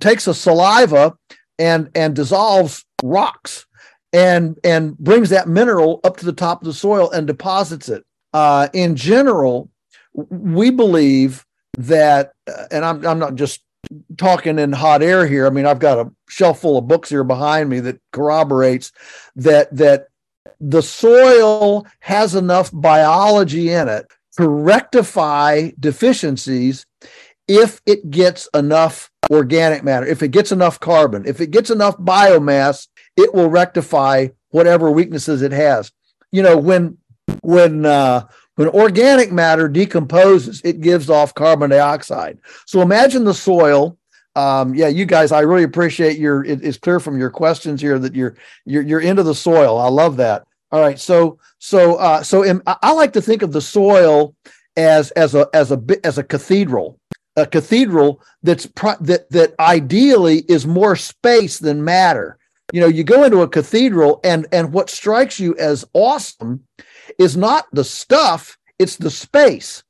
[0.00, 1.16] takes a saliva
[1.58, 3.66] and and dissolves rocks
[4.12, 8.04] and and brings that mineral up to the top of the soil and deposits it.
[8.32, 9.70] Uh, in general,
[10.12, 11.44] we believe
[11.78, 13.60] that, uh, and I'm I'm not just
[14.16, 15.46] talking in hot air here.
[15.46, 18.92] I mean, I've got a shelf full of books here behind me that corroborates
[19.36, 20.08] that that
[20.60, 26.86] the soil has enough biology in it to rectify deficiencies
[27.48, 31.96] if it gets enough organic matter, if it gets enough carbon, if it gets enough
[31.98, 35.92] biomass, it will rectify whatever weaknesses it has.
[36.32, 36.98] You know, when
[37.42, 38.26] when uh,
[38.56, 42.38] when organic matter decomposes, it gives off carbon dioxide.
[42.66, 43.98] So imagine the soil.
[44.36, 46.44] Um, yeah, you guys, I really appreciate your.
[46.44, 49.78] It, it's clear from your questions here that you're you're you're into the soil.
[49.78, 50.44] I love that.
[50.72, 54.34] All right, so so uh, so in, I like to think of the soil
[54.76, 56.98] as as a as a as a cathedral,
[57.36, 62.38] a cathedral that's pro- that that ideally is more space than matter.
[62.72, 66.64] You know, you go into a cathedral, and and what strikes you as awesome
[67.18, 69.82] is not the stuff, it's the space.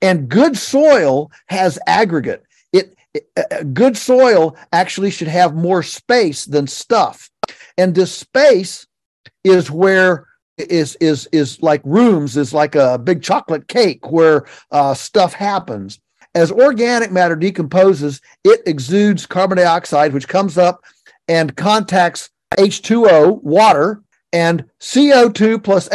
[0.00, 2.44] And good soil has aggregate.
[2.72, 7.30] It, it uh, good soil actually should have more space than stuff.
[7.76, 8.86] And this space
[9.44, 14.94] is where is is is like rooms is like a big chocolate cake where uh,
[14.94, 16.00] stuff happens
[16.34, 20.82] as organic matter decomposes it exudes carbon dioxide which comes up
[21.28, 25.88] and contacts h2o water and co2 plus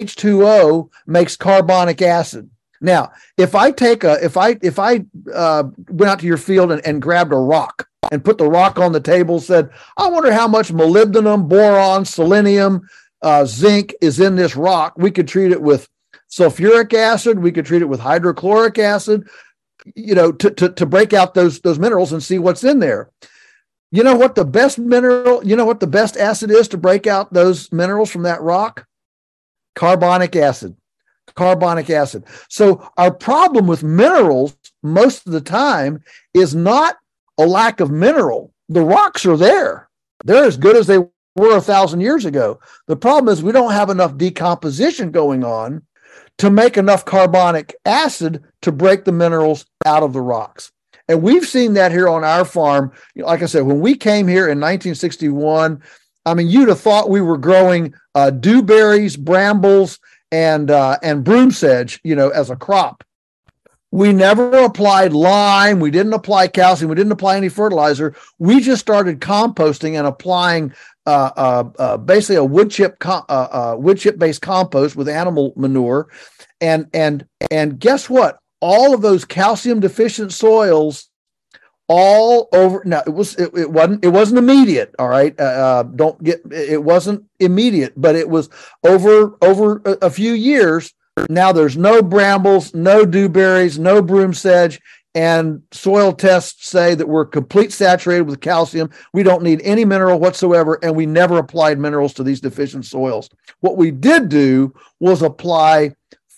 [0.00, 2.48] H2O makes carbonic acid.
[2.80, 5.04] Now, if I take a, if I, if I
[5.34, 8.78] uh, went out to your field and, and grabbed a rock and put the rock
[8.78, 12.88] on the table, said, I wonder how much molybdenum, boron, selenium,
[13.20, 14.94] uh, zinc is in this rock.
[14.96, 15.88] We could treat it with
[16.30, 17.40] sulfuric acid.
[17.40, 19.28] We could treat it with hydrochloric acid,
[19.94, 23.10] you know, to, to, to break out those, those minerals and see what's in there.
[23.90, 27.06] You know what the best mineral, you know what the best acid is to break
[27.06, 28.86] out those minerals from that rock?
[29.78, 30.76] carbonic acid.
[31.36, 32.24] Carbonic acid.
[32.48, 36.02] So our problem with minerals most of the time
[36.34, 36.96] is not
[37.38, 38.52] a lack of mineral.
[38.68, 39.88] The rocks are there.
[40.24, 42.58] They're as good as they were a thousand years ago.
[42.88, 45.82] The problem is we don't have enough decomposition going on
[46.38, 50.72] to make enough carbonic acid to break the minerals out of the rocks
[51.08, 54.44] and we've seen that here on our farm like i said when we came here
[54.44, 55.82] in 1961
[56.28, 59.98] I mean, you'd have thought we were growing uh, dewberries, brambles,
[60.30, 63.02] and uh, and broom sedge, you know, as a crop.
[63.90, 65.80] We never applied lime.
[65.80, 66.90] We didn't apply calcium.
[66.90, 68.14] We didn't apply any fertilizer.
[68.38, 70.74] We just started composting and applying
[71.98, 76.08] basically a wood chip com- uh, uh, wood chip based compost with animal manure,
[76.60, 78.38] and and and guess what?
[78.60, 81.08] All of those calcium deficient soils
[81.88, 85.38] all over now it was it, it wasn't it wasn't immediate all right?
[85.40, 88.50] Uh, uh, don't get it wasn't immediate but it was
[88.84, 90.92] over over a, a, few years.
[91.30, 94.80] Now there's no brambles no dewberries no broom sedge
[95.14, 100.20] and soil tests say that we're complete saturated with calcium we don't need any mineral
[100.20, 105.22] whatsoever and we never applied minerals to these deficient soils what we did do was
[105.22, 105.90] apply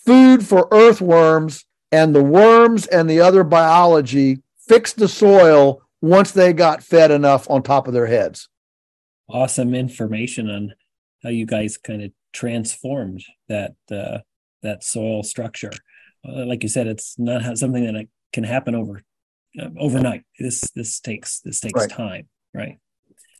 [0.06, 6.52] food for earthworms and the worms and the other biology fixed the soil once they
[6.52, 8.48] got fed enough on top of their heads.
[9.28, 10.74] Awesome information on
[11.22, 14.18] how you guys kind of transformed that uh,
[14.62, 15.72] that soil structure.
[16.26, 19.02] Uh, like you said, it's not something that can happen over
[19.60, 20.24] uh, overnight.
[20.38, 21.90] This this takes this takes right.
[21.90, 22.78] time, right?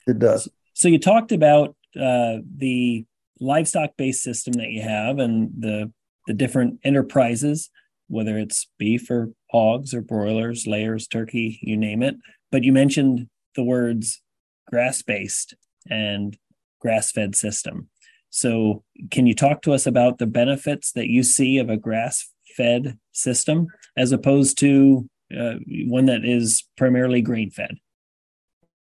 [0.06, 0.44] It does.
[0.44, 3.04] So, so you talked about uh, the
[3.40, 5.92] livestock based system that you have and the
[6.26, 7.70] the different enterprises
[8.10, 12.16] whether it's beef or hogs or broilers, layers, turkey, you name it.
[12.50, 14.20] But you mentioned the words
[14.66, 15.54] grass based
[15.88, 16.36] and
[16.80, 17.88] grass fed system.
[18.28, 22.28] So, can you talk to us about the benefits that you see of a grass
[22.56, 25.54] fed system as opposed to uh,
[25.86, 27.76] one that is primarily grain fed?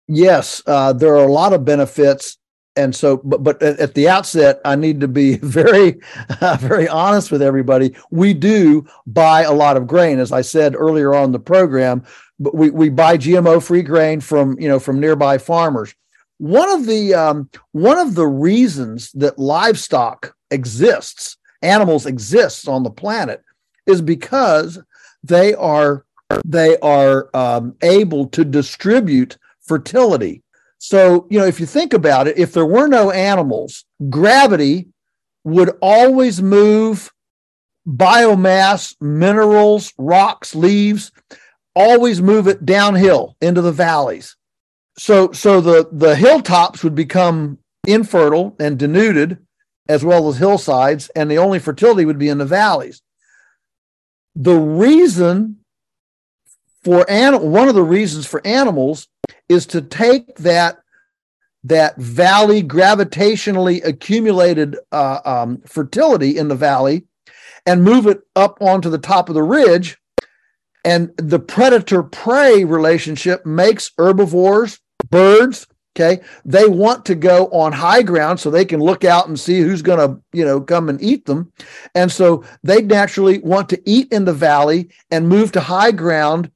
[0.07, 2.39] Yes, uh, there are a lot of benefits.
[2.77, 6.01] And so but but at the outset i need to be very
[6.41, 7.97] uh, very honest with everybody.
[8.13, 10.21] We do buy a lot of grain.
[10.21, 12.05] As i said earlier on the program
[12.39, 15.95] but we, we buy gmo free grain from you know from nearby farmers.
[16.39, 22.91] One of the um, one of the reasons that livestock exists animals exists on the
[22.91, 23.43] planet
[23.89, 24.79] is because
[25.23, 26.05] they are
[26.45, 30.43] they are um, able to distribute fertility
[30.79, 34.89] so, you know, if you think about it, if there were no animals, gravity
[35.45, 37.13] would always move
[37.87, 41.11] biomass, minerals, rocks, leaves,
[41.75, 44.37] always move it downhill into the valleys.
[44.97, 49.39] So, so the, the hilltops would become infertile and denuded,
[49.89, 53.03] as well as hillsides, and the only fertility would be in the valleys.
[54.41, 55.57] The reason
[56.85, 59.09] for animal, one of the reasons for animals
[59.49, 60.79] is to take that
[61.65, 67.05] that valley gravitationally accumulated uh, um, fertility in the valley
[67.67, 69.99] and move it up onto the top of the ridge.
[70.85, 74.79] And the predator prey relationship makes herbivores
[75.11, 75.67] birds
[75.99, 79.61] okay they want to go on high ground so they can look out and see
[79.61, 81.53] who's going to you know come and eat them
[81.95, 86.51] and so they naturally want to eat in the valley and move to high ground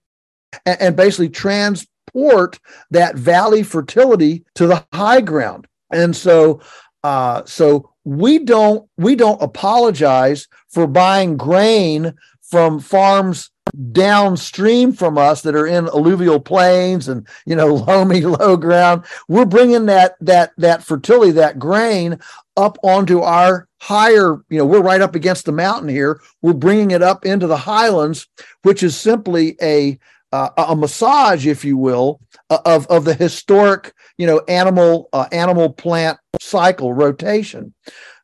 [0.66, 2.59] and, and basically transport
[2.90, 5.66] that valley fertility to the high ground.
[5.90, 6.61] And so,
[7.05, 13.50] uh, so we don't we don't apologize for buying grain from farms
[13.92, 19.44] downstream from us that are in alluvial plains and you know loamy low ground we're
[19.44, 22.18] bringing that that that fertility that grain
[22.56, 26.90] up onto our higher you know we're right up against the mountain here we're bringing
[26.90, 28.28] it up into the highlands
[28.62, 29.98] which is simply a
[30.32, 35.26] uh, a massage, if you will, uh, of of the historic, you know, animal uh,
[35.30, 37.74] animal plant cycle rotation.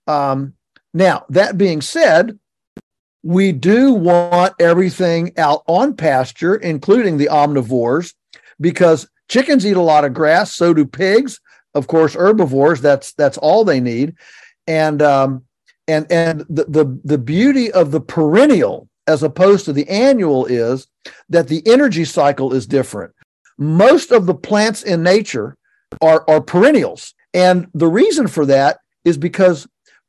[0.06, 0.54] Um,
[0.94, 2.38] now, that being said,
[3.22, 8.14] we do want everything out on pasture, including the omnivores,
[8.60, 10.54] because chickens eat a lot of grass.
[10.54, 11.40] So do pigs.
[11.74, 12.80] Of course, herbivores.
[12.80, 14.14] That's that's all they need,
[14.66, 15.44] and um,
[15.86, 20.86] and and the the the beauty of the perennial as opposed to the annual is
[21.30, 23.12] that the energy cycle is different.
[23.56, 25.56] Most of the plants in nature
[26.02, 27.14] are, are perennials.
[27.32, 29.66] And the reason for that is because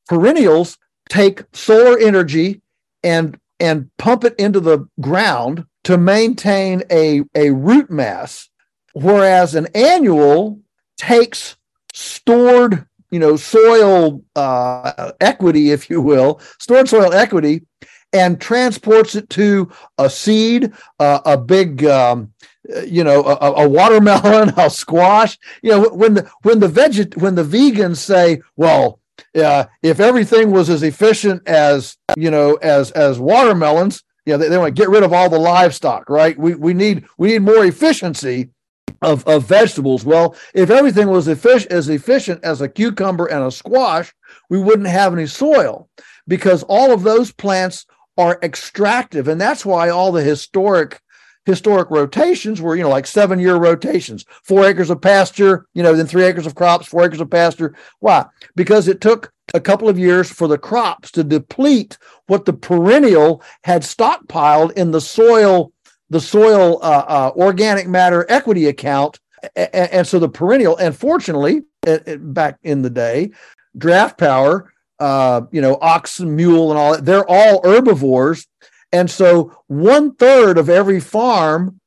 [0.07, 0.77] perennials
[1.09, 2.61] take solar energy
[3.03, 8.49] and and pump it into the ground to maintain a, a root mass,
[8.93, 10.59] whereas an annual
[10.97, 11.57] takes
[11.93, 17.63] stored you know soil uh, equity, if you will, stored soil equity,
[18.13, 22.33] and transports it to a seed, uh, a big, um,
[22.85, 25.37] you know, a, a, watermelon, a squash.
[25.61, 28.99] You know, when the when the veget when the vegans say, well,
[29.39, 34.49] uh, if everything was as efficient as you know as as watermelons, you know, they,
[34.49, 36.37] they want to get rid of all the livestock, right?
[36.37, 38.49] We we need we need more efficiency.
[39.01, 40.03] of, of vegetables.
[40.03, 44.13] Well, if everything was efficient, as efficient as a cucumber and a squash,
[44.49, 45.87] we wouldn't have any soil
[46.27, 47.85] because all of those plants
[48.17, 49.29] are extractive.
[49.29, 50.99] And that's why all the historic
[51.49, 55.93] historic rotations were, you know, like seven year rotations, four acres of pasture, you know,
[55.93, 57.75] then three acres of crops, four acres of pasture.
[57.99, 58.25] Why?
[58.55, 61.97] Because it took a couple of years for the crops to deplete
[62.27, 65.73] what the perennial had stockpiled in the soil
[66.09, 69.19] the soil uh, uh, organic matter equity account.
[69.55, 73.31] And, and, so the perennial, and fortunately, it, it, back in the day,
[73.77, 78.47] draft power, uh, you know, ox and mule and all that, they're all herbivores.
[78.91, 81.79] And so one third of every farm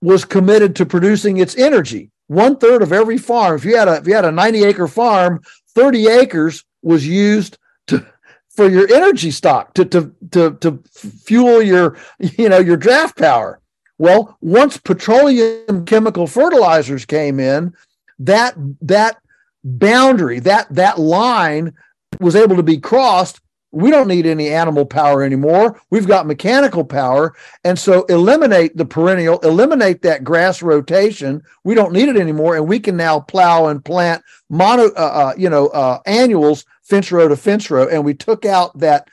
[0.00, 2.10] was committed to producing its energy.
[2.28, 4.86] One third of every farm, if you had a if you had a 90 acre
[4.86, 5.40] farm,
[5.74, 7.58] 30 acres was used
[7.88, 8.06] to
[8.50, 13.60] for your energy stock to to to to fuel your you know your draft power.
[13.98, 17.74] Well, once petroleum chemical fertilizers came in,
[18.20, 19.18] that that
[19.64, 21.74] boundary, that that line
[22.20, 23.40] was able to be crossed.
[23.70, 25.80] We don't need any animal power anymore.
[25.90, 27.34] We've got mechanical power.
[27.64, 31.42] And so eliminate the perennial, eliminate that grass rotation.
[31.64, 32.56] We don't need it anymore.
[32.56, 37.12] And we can now plow and plant mono, uh, uh, you know, uh, annuals fence
[37.12, 39.08] row to fence row, and we took out that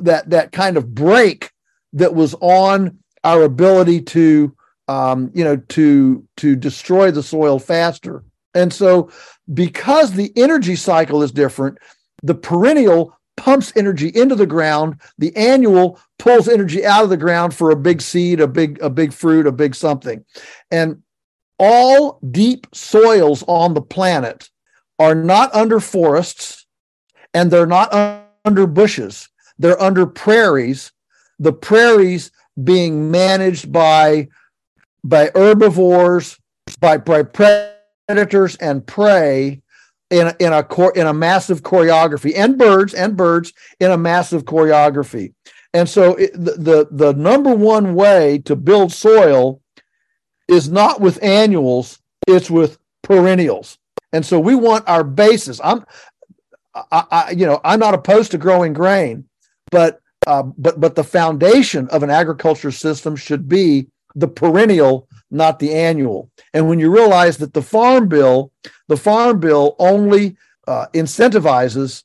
[0.00, 1.50] that that kind of break
[1.92, 4.54] that was on our ability to
[4.88, 8.24] um, you know to to destroy the soil faster.
[8.54, 9.10] And so,
[9.52, 11.78] because the energy cycle is different,
[12.22, 15.00] the perennial pumps energy into the ground.
[15.16, 18.90] The annual pulls energy out of the ground for a big seed, a big a
[18.90, 20.22] big fruit, a big something,
[20.70, 21.02] and
[21.58, 24.50] all deep soils on the planet
[24.98, 26.66] are not under forests
[27.32, 27.88] and they're not
[28.44, 29.28] under bushes,
[29.58, 30.92] they're under prairies.
[31.38, 32.30] The prairies
[32.62, 34.28] being managed by
[35.02, 36.38] by herbivores,
[36.78, 39.62] by, by predators and prey
[40.10, 45.32] in in a in a massive choreography, and birds and birds in a massive choreography.
[45.72, 49.60] And so it, the, the the number one way to build soil
[50.48, 53.78] is not with annuals, it's with perennials.
[54.12, 55.60] And so we want our basis.
[55.62, 55.84] I'm
[56.74, 59.24] I, I, you know, I'm not opposed to growing grain,
[59.70, 65.58] but uh, but but the foundation of an agriculture system should be the perennial, not
[65.58, 66.30] the annual.
[66.52, 68.52] And when you realize that the farm bill,
[68.88, 72.04] the farm bill only uh, incentivizes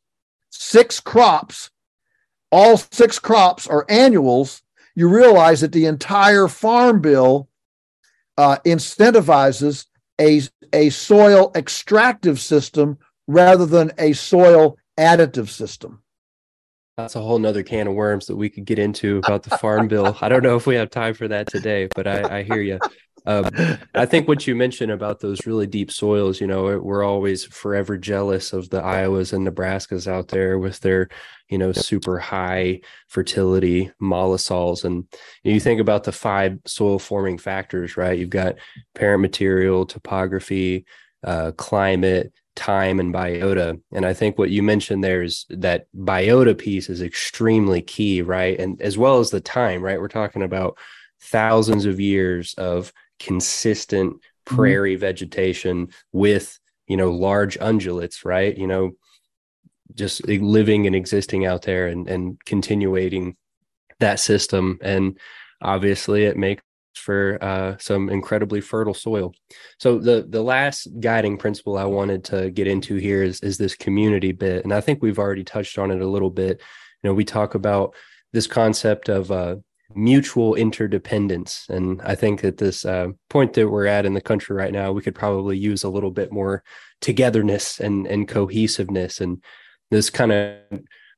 [0.51, 1.71] six crops,
[2.51, 4.61] all six crops are annuals.
[4.95, 7.49] You realize that the entire farm bill
[8.37, 9.87] uh, incentivizes
[10.19, 12.97] a, a soil extractive system
[13.27, 16.01] rather than a soil additive system.
[16.97, 19.87] That's a whole nother can of worms that we could get into about the farm
[19.89, 20.17] bill.
[20.21, 22.79] I don't know if we have time for that today, but I, I hear you.
[23.25, 23.49] Um,
[23.95, 27.97] I think what you mentioned about those really deep soils, you know, we're always forever
[27.97, 31.09] jealous of the Iowas and Nebraskas out there with their,
[31.49, 34.83] you know, super high fertility mollisols.
[34.83, 35.05] And
[35.43, 38.17] you think about the five soil forming factors, right?
[38.17, 38.55] You've got
[38.93, 40.85] parent material, topography,
[41.23, 43.79] uh, climate, time and biota.
[43.91, 48.57] And I think what you mentioned there is that biota piece is extremely key, right?
[48.57, 49.99] And as well as the time, right?
[49.99, 50.77] We're talking about
[51.19, 54.55] thousands of years of consistent mm-hmm.
[54.55, 55.01] prairie mm-hmm.
[55.01, 58.57] vegetation with, you know, large ungulates right?
[58.57, 58.91] You know,
[59.93, 63.35] just living and existing out there and, and continuating
[63.99, 64.79] that system.
[64.81, 65.17] And
[65.61, 66.63] obviously it makes
[66.95, 69.33] for uh, some incredibly fertile soil.
[69.79, 73.75] So the the last guiding principle I wanted to get into here is is this
[73.75, 76.61] community bit, and I think we've already touched on it a little bit.
[77.03, 77.95] You know, we talk about
[78.33, 79.57] this concept of uh,
[79.95, 84.55] mutual interdependence, and I think at this uh, point that we're at in the country
[84.55, 86.63] right now, we could probably use a little bit more
[87.01, 89.43] togetherness and and cohesiveness, and
[89.91, 90.57] this kind of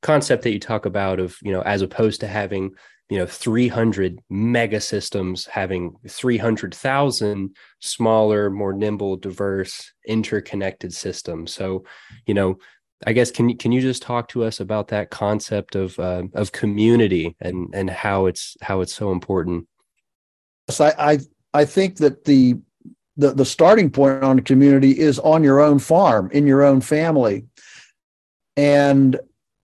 [0.02, 2.70] concept that you talk about of you know as opposed to having
[3.10, 11.52] you know 300 mega systems having 300,000 smaller more nimble diverse interconnected systems.
[11.52, 11.84] So
[12.26, 12.58] you know
[13.06, 16.22] i guess can you can you just talk to us about that concept of uh,
[16.34, 19.66] of community and and how it's how it's so important
[20.68, 21.18] yes i i,
[21.54, 22.56] I think that the
[23.16, 27.46] the, the starting point on community is on your own farm in your own family
[28.56, 29.18] and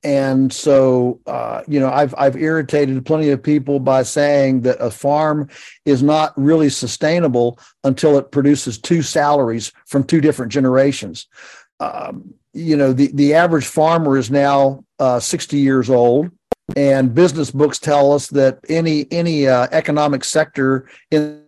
[0.05, 4.91] and so uh, you know I've I've irritated plenty of people by saying that a
[4.91, 5.49] farm
[5.87, 11.27] is not really sustainable until it produces two salaries from two different generations.
[11.81, 16.31] Um, you know the the average farmer is now uh, 60 years old,
[16.77, 21.43] and business books tell us that any any uh, economic sector in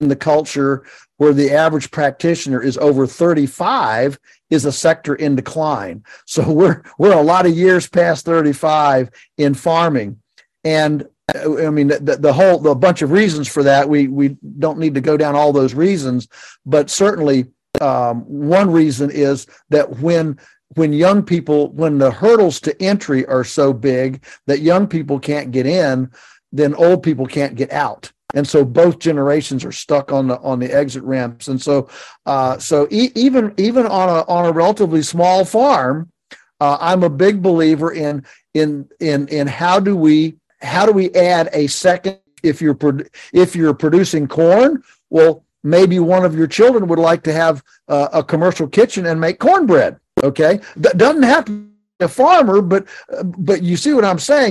[0.00, 0.84] the culture
[1.16, 4.18] where the average practitioner is over 35
[4.50, 6.04] is a sector in decline.
[6.26, 10.20] So we're we're a lot of years past 35 in farming.
[10.64, 14.36] And uh, I mean the, the whole the bunch of reasons for that we we
[14.58, 16.28] don't need to go down all those reasons,
[16.64, 17.46] but certainly
[17.80, 20.38] um, one reason is that when
[20.74, 25.50] when young people when the hurdles to entry are so big that young people can't
[25.50, 26.10] get in,
[26.52, 28.12] then old people can't get out.
[28.34, 31.48] And so both generations are stuck on the on the exit ramps.
[31.48, 31.88] And so
[32.26, 36.10] uh, so e- even even on a on a relatively small farm
[36.60, 38.24] uh, i'm a big believer in
[38.54, 42.76] in in in how do we how do we add a second if you're
[43.32, 48.22] if you're producing corn well maybe one of your children would like to have a
[48.22, 52.86] commercial kitchen and make cornbread okay that doesn't have to be a farmer but
[53.24, 54.50] but you see what i'm saying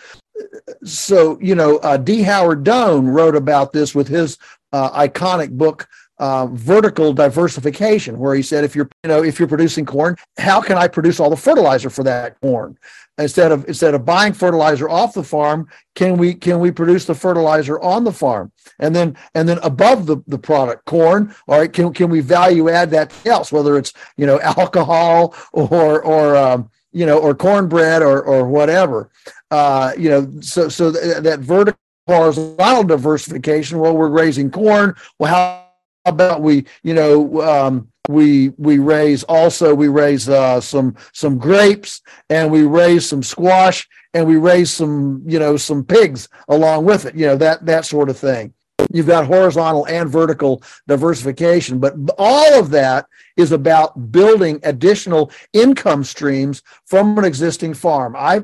[0.83, 2.21] so you know, uh, D.
[2.21, 4.37] Howard Doane wrote about this with his
[4.71, 5.87] uh, iconic book.
[6.19, 10.59] Uh, vertical diversification, where he said, if you're, you know, if you're producing corn, how
[10.59, 12.75] can I produce all the fertilizer for that corn?
[13.19, 17.13] Instead of instead of buying fertilizer off the farm, can we can we produce the
[17.13, 18.51] fertilizer on the farm?
[18.79, 22.69] And then and then above the, the product, corn, all right, can can we value
[22.69, 28.01] add that else, whether it's you know alcohol or or um, you know, or cornbread
[28.01, 29.09] or or whatever.
[29.51, 33.79] Uh, you know, so so th- that vertical horizontal diversification.
[33.79, 34.95] Well, we're raising corn.
[35.19, 35.66] Well, how
[36.07, 42.01] about we, you know, um, we we raise also we raise uh, some some grapes
[42.29, 47.05] and we raise some squash and we raise some you know some pigs along with
[47.05, 47.15] it.
[47.15, 48.53] You know that that sort of thing.
[48.93, 56.03] You've got horizontal and vertical diversification, but all of that is about building additional income
[56.03, 58.15] streams from an existing farm.
[58.15, 58.43] I,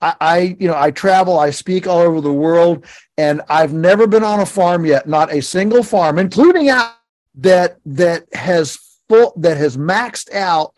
[0.00, 2.86] I, you know, I travel, I speak all over the world,
[3.18, 6.94] and I've never been on a farm yet, not a single farm, including out
[7.36, 8.78] that that has
[9.08, 10.74] full that has maxed out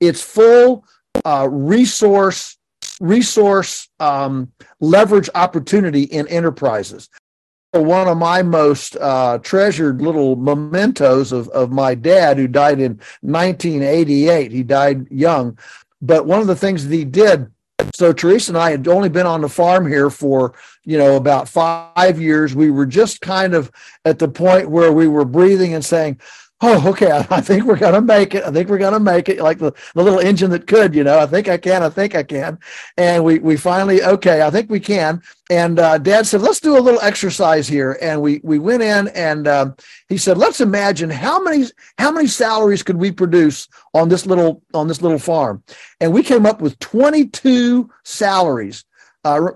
[0.00, 0.84] its full
[1.24, 2.56] uh, resource
[3.00, 7.08] resource um, leverage opportunity in enterprises
[7.82, 13.00] one of my most uh, treasured little mementos of, of my dad, who died in
[13.20, 14.52] 1988.
[14.52, 15.58] He died young.
[16.00, 17.50] But one of the things that he did,
[17.96, 20.52] so Teresa and I had only been on the farm here for,
[20.84, 22.54] you know, about five years.
[22.54, 23.72] We were just kind of
[24.04, 26.20] at the point where we were breathing and saying,
[26.60, 28.44] oh, okay, I think we're to make it.
[28.44, 31.18] I think we're to make it like the, the little engine that could, you know,
[31.18, 32.58] I think I can, I think I can.
[32.96, 35.22] And we, we finally, okay, I think we can.
[35.50, 37.98] And uh, dad said, let's do a little exercise here.
[38.00, 39.72] And we, we went in and uh,
[40.08, 41.66] he said, let's imagine how many,
[41.98, 45.62] how many salaries could we produce on this little, on this little farm?
[46.00, 48.84] And we came up with 22 salaries
[49.24, 49.50] uh,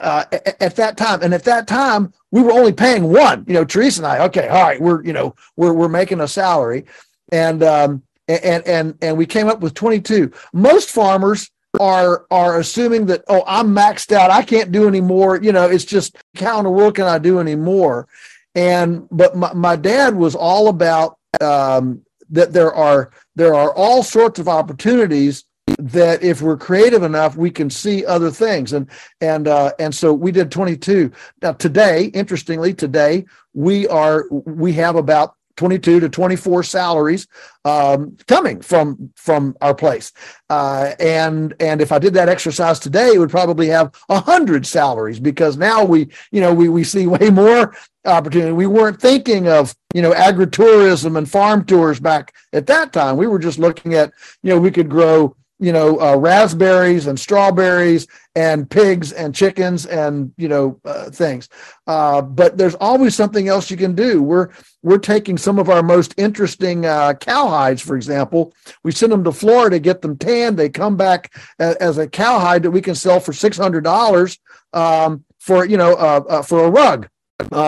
[0.00, 0.24] uh,
[0.60, 1.22] at that time.
[1.22, 3.44] And at that time, we were only paying one.
[3.46, 4.24] You know, Teresa and I.
[4.26, 6.86] Okay, all right, we're you know we're we're making a salary,
[7.32, 10.32] and um, and and and we came up with twenty two.
[10.52, 14.30] Most farmers are are assuming that oh I'm maxed out.
[14.30, 15.40] I can't do any more.
[15.40, 18.08] You know, it's just how in the world can I do any more?
[18.54, 24.02] And but my, my dad was all about um, that there are there are all
[24.02, 25.44] sorts of opportunities
[25.80, 28.72] that if we're creative enough, we can see other things.
[28.72, 28.88] And
[29.20, 31.10] and uh, and so we did 22.
[31.42, 37.28] Now today, interestingly, today we are we have about 22 to 24 salaries
[37.66, 40.10] um, coming from from our place
[40.48, 44.66] uh, and and if i did that exercise today it would probably have a 100
[44.66, 47.74] salaries because now we you know we, we see way more
[48.06, 53.18] opportunity we weren't thinking of you know agritourism and farm tours back at that time
[53.18, 54.10] we were just looking at
[54.42, 59.86] you know we could grow you know uh, raspberries and strawberries and pigs and chickens
[59.86, 61.48] and you know uh, things.
[61.86, 64.22] Uh, but there's always something else you can do.
[64.22, 64.50] We're
[64.82, 68.54] we're taking some of our most interesting uh, cowhides for example.
[68.82, 70.58] We send them to florida get them tanned.
[70.58, 74.38] They come back as, as a cowhide that we can sell for $600
[74.72, 77.08] um, for you know uh, uh, for a rug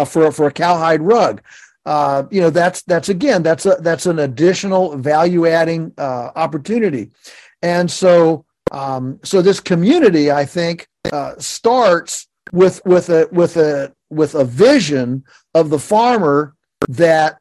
[0.07, 1.43] for for a cowhide rug.
[1.85, 7.11] Uh, you know that's that's again that's a that's an additional value adding uh, opportunity
[7.63, 13.95] and so, um, so this community, I think, uh, starts with with a with a
[14.11, 16.55] with a vision of the farmer
[16.89, 17.39] that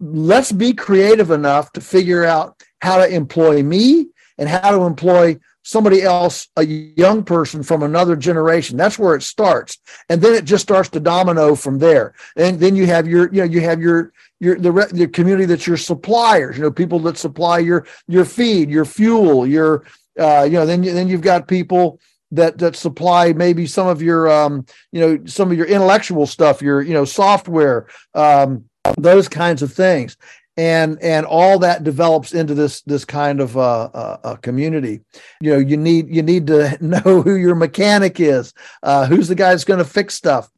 [0.00, 4.08] let's be creative enough to figure out how to employ me
[4.38, 8.76] and how to employ somebody else, a young person from another generation.
[8.76, 12.14] That's where it starts, and then it just starts to domino from there.
[12.36, 15.66] And then you have your, you know, you have your your the, the community that's
[15.66, 16.56] your suppliers.
[16.56, 19.84] You know, people that supply your your feed, your fuel, your
[20.18, 20.66] uh, you know.
[20.66, 22.00] Then then you've got people
[22.32, 26.60] that that supply maybe some of your um, you know some of your intellectual stuff,
[26.60, 27.86] your you know software.
[28.14, 28.64] Um,
[28.98, 30.16] those kinds of things
[30.56, 35.00] and and all that develops into this this kind of uh, uh, community.
[35.40, 39.34] You know you need you need to know who your mechanic is uh, who's the
[39.34, 40.50] guy that's going to fix stuff.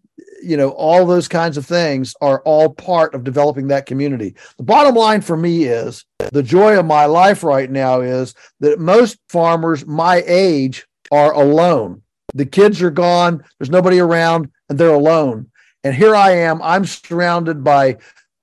[0.42, 4.34] You know all those kinds of things are all part of developing that community.
[4.58, 8.80] The bottom line for me is the joy of my life right now is that
[8.80, 12.02] most farmers my age are alone.
[12.34, 13.44] The kids are gone.
[13.58, 15.50] There's nobody around and they're alone.
[15.84, 16.62] And here i am.
[16.62, 17.98] I'm surrounded by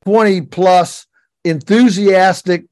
[0.05, 1.07] 20 plus
[1.43, 2.65] enthusiastic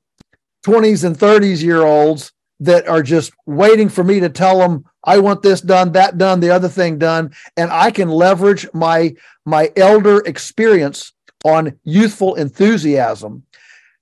[0.65, 5.19] 20s and 30s year olds that are just waiting for me to tell them I
[5.19, 9.15] want this done, that done, the other thing done, and I can leverage my
[9.45, 11.13] my elder experience
[11.45, 13.43] on youthful enthusiasm,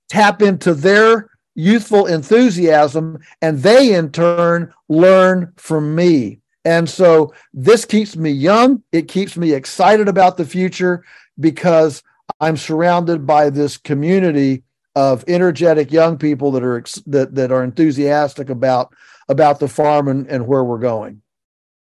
[0.08, 6.40] tap into their youthful enthusiasm, and they in turn learn from me.
[6.64, 8.82] And so this keeps me young.
[8.92, 11.04] It keeps me excited about the future
[11.40, 12.02] because
[12.40, 14.62] I'm surrounded by this community
[14.94, 18.92] of energetic young people that are that that are enthusiastic about
[19.28, 21.22] about the farm and, and where we're going.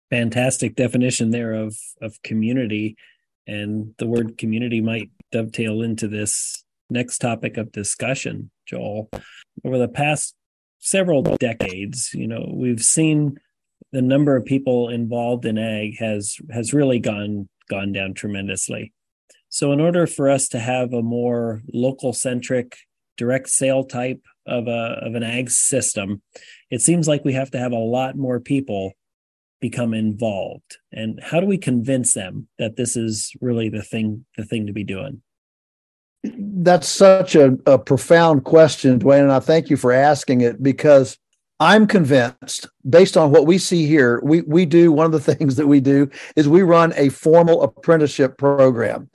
[0.10, 2.98] Fantastic definition there of of community,
[3.48, 9.10] and the word community might dovetail into this next topic of discussion, Joel.
[9.64, 10.36] Over the past
[10.80, 13.38] several decades, you know, we've seen
[13.92, 18.94] the number of people involved in ag has has really gone gone down tremendously.
[19.52, 22.78] So, in order for us to have a more local centric,
[23.18, 26.22] direct sale type of a of an ag system,
[26.72, 28.94] it seems like we have to have a lot more people
[29.60, 30.78] become involved.
[30.94, 34.74] And how do we convince them that this is really the thing the thing to
[34.74, 35.22] be doing?
[36.24, 41.18] That's such a, a profound question, Dwane, and I thank you for asking it because
[41.60, 45.58] I'm convinced, based on what we see here, we we do one of the things
[45.58, 49.10] that we do is we run a formal apprenticeship program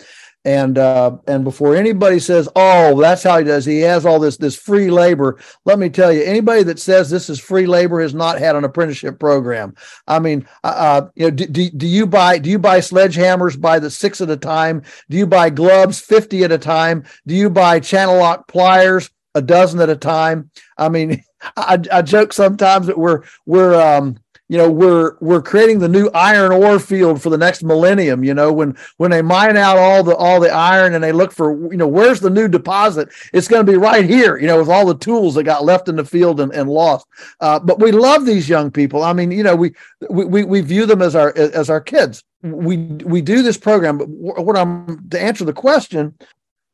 [0.46, 4.36] and uh, and before anybody says, "Oh, that's how he does," he has all this
[4.36, 5.40] this free labor.
[5.64, 8.62] Let me tell you, anybody that says this is free labor has not had an
[8.62, 9.74] apprenticeship program.
[10.06, 13.60] I mean, uh, uh you know, do, do, do you buy do you buy sledgehammers
[13.60, 14.84] by the six at a time?
[15.10, 17.02] Do you buy gloves fifty at a time?
[17.26, 20.52] Do you buy channel lock pliers a dozen at a time?
[20.78, 21.24] I mean,
[21.56, 26.08] I, I joke sometimes that we're we're um, you know we're we're creating the new
[26.14, 30.02] iron ore field for the next millennium you know when when they mine out all
[30.02, 33.08] the all the iron and they look for you know where's the new deposit?
[33.32, 35.88] It's going to be right here you know with all the tools that got left
[35.88, 37.06] in the field and, and lost.
[37.40, 39.02] Uh, but we love these young people.
[39.02, 39.74] I mean you know we
[40.10, 42.22] we we view them as our as our kids.
[42.42, 46.14] We we do this program but what i'm to answer the question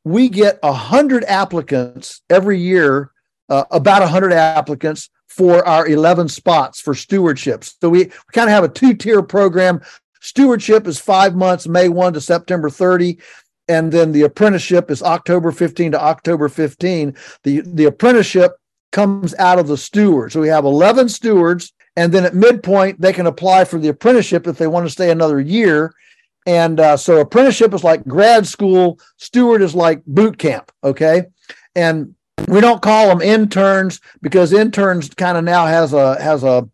[0.05, 3.12] we get a hundred applicants every year
[3.49, 7.64] uh, about a hundred applicants for our 11 spots for stewardship.
[7.64, 9.80] So we, we kind of have a two tier program.
[10.20, 13.18] Stewardship is five months, May 1 to September 30.
[13.68, 17.16] And then the apprenticeship is October 15 to October 15.
[17.45, 18.53] The, the apprenticeship
[18.91, 20.33] comes out of the steward.
[20.33, 21.72] So we have 11 stewards.
[21.97, 25.11] And then at midpoint, they can apply for the apprenticeship if they want to stay
[25.11, 25.95] another year.
[26.47, 30.70] And uh, so apprenticeship is like grad school, steward is like boot camp.
[30.85, 31.24] Okay.
[31.74, 32.14] And
[32.49, 36.68] we don't call them interns because interns kind of now has a has a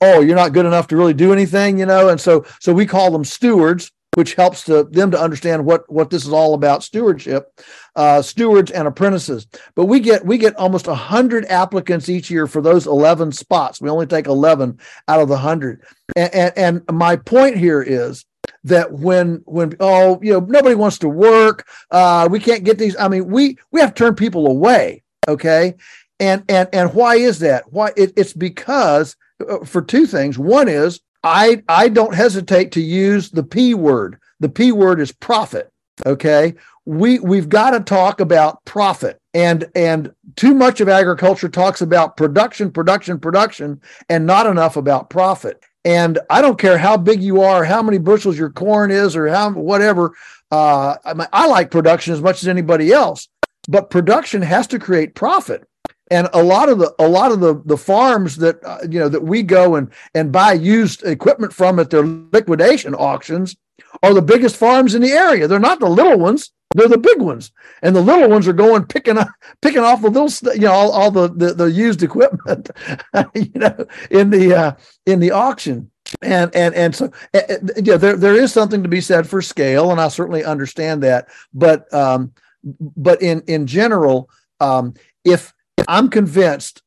[0.00, 2.08] oh you're not good enough to really do anything you know?
[2.08, 6.08] And so so we call them stewards which helps to them to understand what what
[6.08, 7.52] this is all about stewardship
[7.96, 9.46] uh, stewards and apprentices.
[9.74, 13.80] But we get we get almost 100 applicants each year for those 11 spots.
[13.80, 14.78] We only take 11
[15.08, 15.82] out of the 100
[16.16, 18.24] and, and, and my point here is
[18.66, 22.96] that when when oh you know nobody wants to work uh we can't get these
[22.98, 25.74] i mean we we have to turn people away okay?
[26.18, 27.72] And and and why is that?
[27.72, 29.16] Why it, it's because
[29.48, 30.38] uh, for two things.
[30.38, 34.18] One is i i don't hesitate to use the p word.
[34.40, 35.70] The p word is profit
[36.04, 36.54] okay?
[36.84, 39.20] We we've got to talk about profit.
[39.34, 45.10] And and too much of agriculture talks about production production production and not enough about
[45.10, 49.14] profit and I don't care how big you are, how many bushels your corn is,
[49.14, 50.14] or how whatever.
[50.50, 53.28] Uh, I, mean, I like production as much as anybody else,
[53.68, 55.64] but production has to create profit.
[56.10, 59.08] And a lot of the a lot of the the farms that uh, you know
[59.08, 63.56] that we go and and buy used equipment from at their liquidation auctions
[64.02, 65.48] are the biggest farms in the area.
[65.48, 66.52] They're not the little ones.
[66.76, 69.28] They're the big ones, and the little ones are going picking up,
[69.62, 72.68] picking off the little, you know, all, all the, the, the used equipment,
[73.34, 74.72] you know, in the uh,
[75.06, 75.90] in the auction.
[76.20, 77.40] And and and so uh,
[77.82, 81.28] yeah, there there is something to be said for scale, and I certainly understand that.
[81.54, 84.28] But um, but in in general,
[84.60, 84.92] um,
[85.24, 85.54] if
[85.88, 86.82] I'm convinced,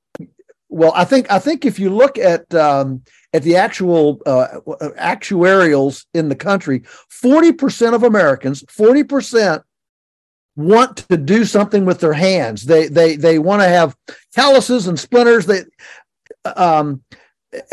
[0.69, 3.01] well, I think I think if you look at um,
[3.33, 4.59] at the actual uh,
[4.99, 6.81] actuarials in the country,
[7.23, 9.63] 40% of Americans, 40%
[10.55, 12.65] want to do something with their hands.
[12.65, 13.95] They they they want to have
[14.35, 15.45] calluses and splinters.
[15.45, 15.63] They
[16.45, 17.03] um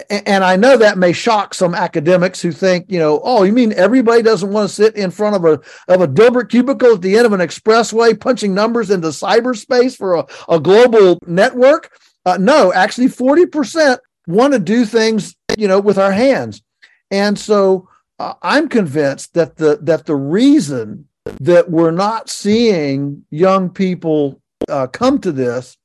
[0.09, 3.75] and I know that may shock some academics who think, you know, oh, you mean
[3.75, 5.61] everybody doesn't want to sit in front of a
[5.93, 10.15] of a Dilbert cubicle at the end of an expressway punching numbers into cyberspace for
[10.15, 11.93] a, a global network?
[12.25, 16.63] Uh, no, actually, 40% want to do things, you know, with our hands.
[17.11, 21.09] And so uh, I'm convinced that the that the reason
[21.41, 25.77] that we're not seeing young people uh, come to this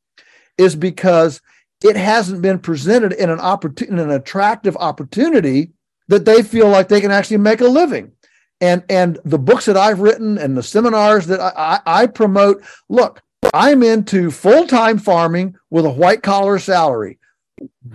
[0.58, 1.42] is because
[1.84, 5.72] it hasn't been presented in an opportunity, an attractive opportunity
[6.08, 8.12] that they feel like they can actually make a living.
[8.60, 12.64] And and the books that I've written and the seminars that I, I, I promote,
[12.90, 13.24] look,
[13.54, 17.18] I'm into full time farming with a white collar salary.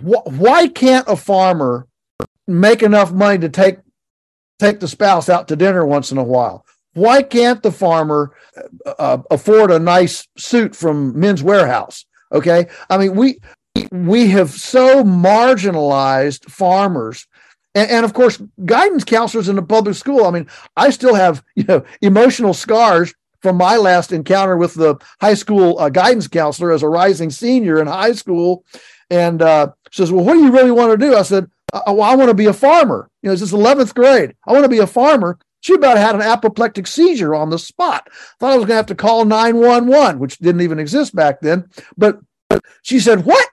[0.01, 1.87] Why can't a farmer
[2.47, 3.77] make enough money to take
[4.59, 6.65] take the spouse out to dinner once in a while?
[6.97, 8.35] Why can't the farmer
[8.85, 12.05] uh, afford a nice suit from Men's Wearhouse?
[12.31, 13.39] Okay, I mean we
[13.91, 17.27] we have so marginalized farmers.
[17.75, 21.63] And, of course guidance counselors in the public school i mean i still have you
[21.65, 26.83] know emotional scars from my last encounter with the high school uh, guidance counselor as
[26.83, 28.63] a rising senior in high school.
[29.09, 31.15] And uh, says well what do you really want to do?
[31.15, 33.09] I said uh, well, i want to be a farmer.
[33.21, 34.35] You know this is 11th grade.
[34.45, 38.07] I want to be a farmer she about had an apoplectic seizure on the spot.
[38.39, 41.69] Thought i was going to have to call 911 which didn't even exist back then.
[41.97, 42.19] But
[42.81, 43.45] she said what?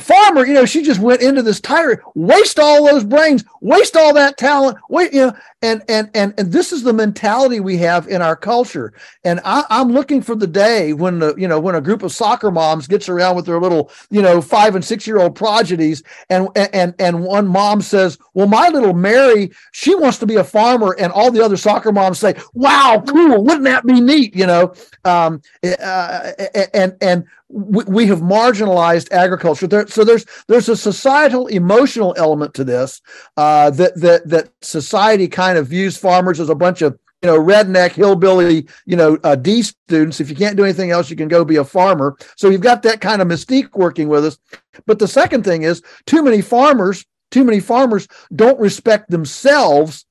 [0.00, 4.14] Farmer, you know, she just went into this tire, waste all those brains, waste all
[4.14, 5.32] that talent, wait, you know,
[5.62, 8.92] and and and and this is the mentality we have in our culture.
[9.24, 12.12] And I, am looking for the day when the you know when a group of
[12.12, 16.02] soccer moms gets around with their little you know five and six year old prodigies,
[16.30, 20.44] and and and one mom says, "Well, my little Mary, she wants to be a
[20.44, 23.44] farmer," and all the other soccer moms say, "Wow, cool!
[23.44, 26.32] Wouldn't that be neat?" You know, um, uh,
[26.72, 29.66] and and we, we have marginalized agriculture.
[29.66, 33.02] There, so there's there's a societal emotional element to this
[33.36, 37.38] uh, that that that society kind of views farmers as a bunch of you know
[37.38, 40.20] redneck hillbilly you know uh, D students.
[40.20, 42.16] If you can't do anything else, you can go be a farmer.
[42.36, 44.38] So you've got that kind of mystique working with us.
[44.86, 50.04] But the second thing is too many farmers too many farmers don't respect themselves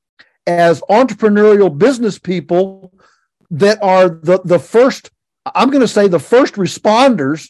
[0.48, 2.94] as entrepreneurial business people
[3.52, 5.12] that are the the first
[5.56, 7.50] I'm going to say the first responders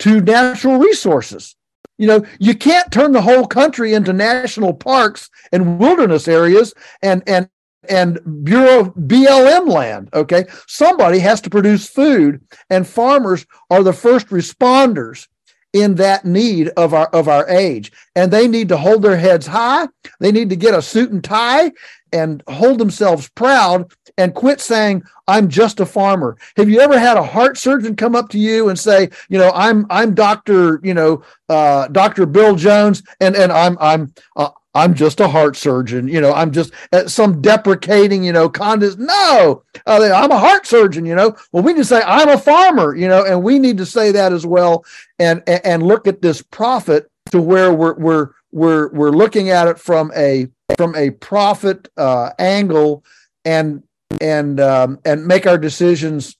[0.00, 1.56] to natural resources.
[2.00, 6.72] You know, you can't turn the whole country into national parks and wilderness areas
[7.02, 7.46] and and
[7.90, 10.08] and Bureau BLM land.
[10.14, 10.46] Okay.
[10.66, 12.40] Somebody has to produce food,
[12.70, 15.28] and farmers are the first responders
[15.74, 17.92] in that need of our of our age.
[18.16, 19.86] And they need to hold their heads high.
[20.20, 21.70] They need to get a suit and tie
[22.14, 26.36] and hold themselves proud and quit saying i'm just a farmer.
[26.56, 29.50] Have you ever had a heart surgeon come up to you and say you know
[29.54, 34.94] i'm i'm dr you know uh, dr bill jones and and i'm i'm uh, i'm
[34.94, 39.62] just a heart surgeon you know i'm just uh, some deprecating you know condis no!
[39.86, 41.34] Uh, i'm a heart surgeon you know.
[41.52, 44.12] Well we need to say i'm a farmer you know and we need to say
[44.12, 44.84] that as well.
[45.18, 49.68] And and, and look at this profit to where we're we're we're we're looking at
[49.68, 53.04] it from a from a profit uh, angle.
[53.44, 53.82] And
[54.20, 56.36] and um, and make our decisions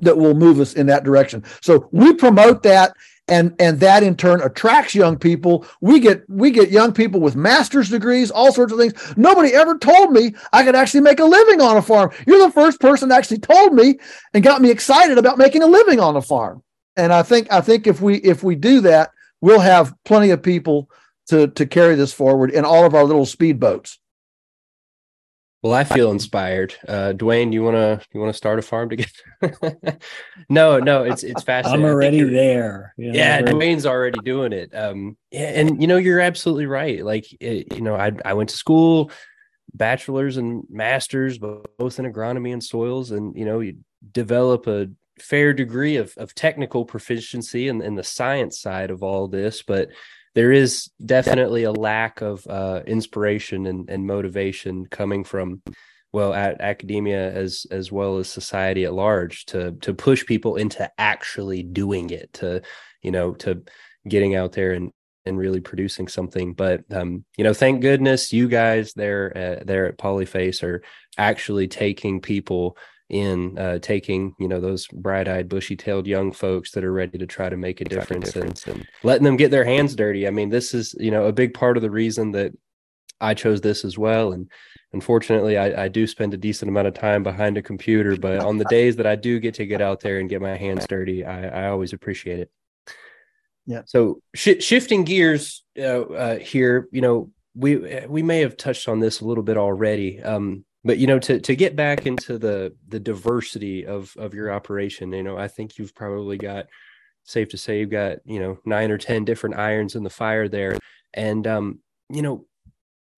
[0.00, 1.44] that will move us in that direction.
[1.60, 2.94] So we promote that
[3.28, 5.66] and and that in turn attracts young people.
[5.80, 8.94] We get we get young people with master's degrees all sorts of things.
[9.16, 12.10] Nobody ever told me i could actually make a living on a farm.
[12.26, 13.98] You're the first person that actually told me
[14.32, 16.62] and got me excited about making a living on a farm.
[16.96, 19.10] And i think i think if we if we do that
[19.40, 20.90] we'll have plenty of people
[21.28, 23.98] to to carry this forward in all of our little speedboats
[25.62, 26.74] well, I feel inspired.
[26.86, 29.98] Uh, Dwane, you wanna you wanna start a farm together?
[30.48, 31.84] no, no, it's it's fascinating.
[31.84, 32.94] I'm already there.
[32.96, 34.72] You know, yeah, Dwane's already doing it.
[34.72, 37.04] Um, and you know, you're absolutely right.
[37.04, 39.10] Like, it, you know, I I went to school,
[39.74, 43.78] bachelor's and masters, both in agronomy and soils, and you know, you
[44.12, 44.86] develop a
[45.18, 49.62] fair degree of of technical proficiency and in, in the science side of all this,
[49.62, 49.88] but
[50.34, 55.62] there is definitely a lack of uh, inspiration and, and motivation coming from
[56.12, 60.90] well at academia as as well as society at large to to push people into
[60.98, 62.62] actually doing it to
[63.02, 63.62] you know to
[64.08, 64.92] getting out there and
[65.26, 66.54] and really producing something.
[66.54, 70.82] But um you know thank goodness you guys there at, there at polyface are
[71.18, 72.76] actually taking people
[73.08, 77.48] in uh, taking you know those bright-eyed bushy-tailed young folks that are ready to try
[77.48, 80.74] to make a difference, and, and letting them get their hands dirty i mean this
[80.74, 82.52] is you know a big part of the reason that
[83.20, 84.32] I chose this as well.
[84.32, 84.50] And
[84.92, 88.16] unfortunately, I, I do spend a decent amount of time behind a computer.
[88.16, 90.56] But on the days that I do get to get out there and get my
[90.56, 92.50] hands dirty, I, I always appreciate it.
[93.66, 93.82] Yeah.
[93.86, 99.00] So sh- shifting gears uh, uh, here, you know, we we may have touched on
[99.00, 100.22] this a little bit already.
[100.22, 104.52] Um, but you know, to to get back into the the diversity of of your
[104.52, 106.66] operation, you know, I think you've probably got
[107.24, 110.48] safe to say you've got you know nine or ten different irons in the fire
[110.48, 110.78] there,
[111.14, 112.46] and um, you know,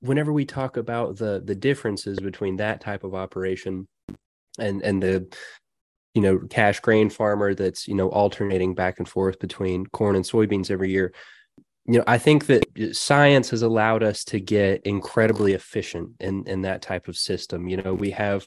[0.01, 3.87] whenever we talk about the the differences between that type of operation
[4.59, 5.27] and and the
[6.15, 10.25] you know cash grain farmer that's you know alternating back and forth between corn and
[10.25, 11.13] soybeans every year
[11.91, 16.45] you know i think that uh, science has allowed us to get incredibly efficient in
[16.47, 17.69] in that type of system.
[17.69, 18.47] You know we have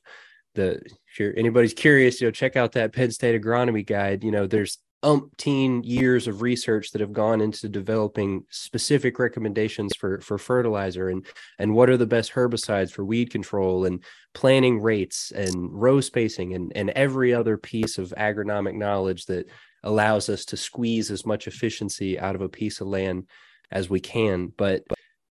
[0.55, 0.75] the
[1.07, 4.23] if you're anybody's curious you know check out that penn state agronomy guide.
[4.23, 10.21] You know there's umpteen years of research that have gone into developing specific recommendations for
[10.21, 11.25] for fertilizer and
[11.59, 14.01] and what are the best herbicides for weed control and
[14.33, 19.45] planting rates and row spacing and and every other piece of agronomic knowledge that
[19.83, 23.27] allows us to squeeze as much efficiency out of a piece of land
[23.71, 24.47] as we can.
[24.55, 24.83] But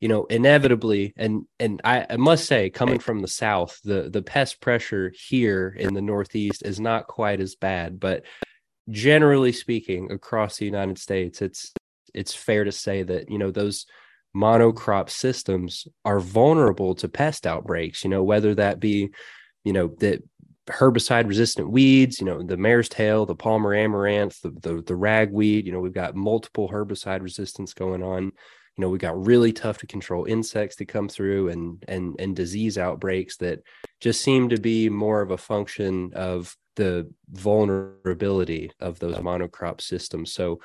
[0.01, 4.23] you know inevitably and and I, I, must say coming from the south the the
[4.23, 8.01] pest pressure here in the northeast is not quite as bad.
[8.01, 8.25] But
[8.89, 11.73] generally speaking across the united states it's
[12.13, 13.87] it's fair to say that you know those
[14.35, 19.11] monocrop systems are vulnerable to pest outbreaks you know whether that be
[19.65, 20.23] you know that
[20.71, 25.67] herbicide resistant weeds, you know, the mare's tail, the Palmer amaranth, the, the, the ragweed,
[25.67, 28.25] you know, we've got multiple herbicide resistance going on.
[28.25, 32.35] You know, we've got really tough to control insects that come through and and and
[32.35, 33.61] disease outbreaks that
[34.01, 40.33] just seem to be more of a function of the vulnerability of those monocrop systems.
[40.33, 40.61] So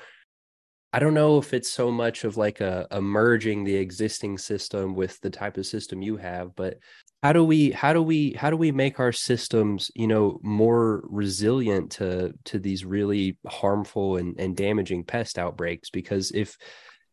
[0.95, 4.95] I don't know if it's so much of like a, a merging the existing system
[4.95, 6.77] with the type of system you have, but
[7.21, 11.03] how do we how do we how do we make our systems you know more
[11.09, 15.89] resilient to to these really harmful and, and damaging pest outbreaks?
[15.89, 16.55] Because if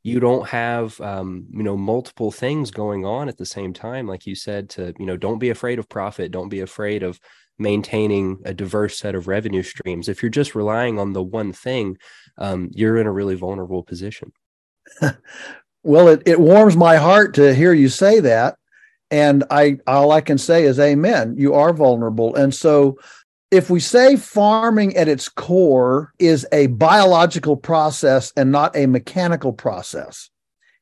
[0.05, 4.27] you don't have um, you know multiple things going on at the same time like
[4.27, 7.19] you said to you know don't be afraid of profit don't be afraid of
[7.59, 11.97] maintaining a diverse set of revenue streams if you're just relying on the one thing
[12.39, 14.33] um, you're in a really vulnerable position
[15.83, 18.57] well it, it warms my heart to hear you say that
[19.13, 21.35] and I all I can say is amen.
[21.37, 22.35] You are vulnerable.
[22.35, 22.99] And so
[23.51, 29.53] if we say farming at its core is a biological process and not a mechanical
[29.53, 30.31] process,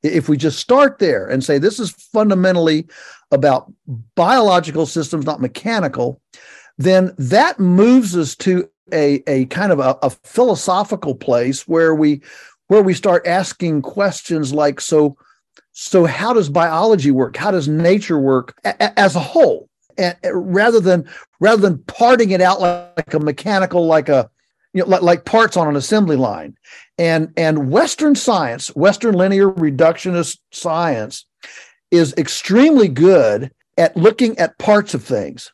[0.05, 2.87] if we just start there and say this is fundamentally
[3.33, 3.71] about
[4.15, 6.23] biological systems, not mechanical,
[6.81, 12.23] then that moves us to a, a kind of a, a philosophical place where we
[12.69, 15.17] where we start asking questions like, so
[15.73, 17.37] so, how does biology work?
[17.37, 19.69] How does nature work a- as a whole?
[20.33, 21.09] Rather than
[21.41, 24.31] rather than parting it out like, like a mechanical, like a
[24.73, 26.57] you know, like, like parts on an assembly line,
[26.99, 31.27] and and Western science, Western linear reductionist science,
[31.91, 35.53] is extremely good at looking at parts of things,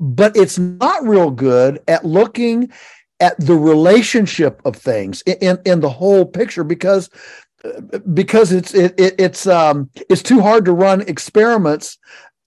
[0.00, 2.70] but it's not real good at looking
[3.20, 7.08] at the relationship of things in, in the whole picture because
[8.12, 11.98] because it's it, it, it's um it's too hard to run experiments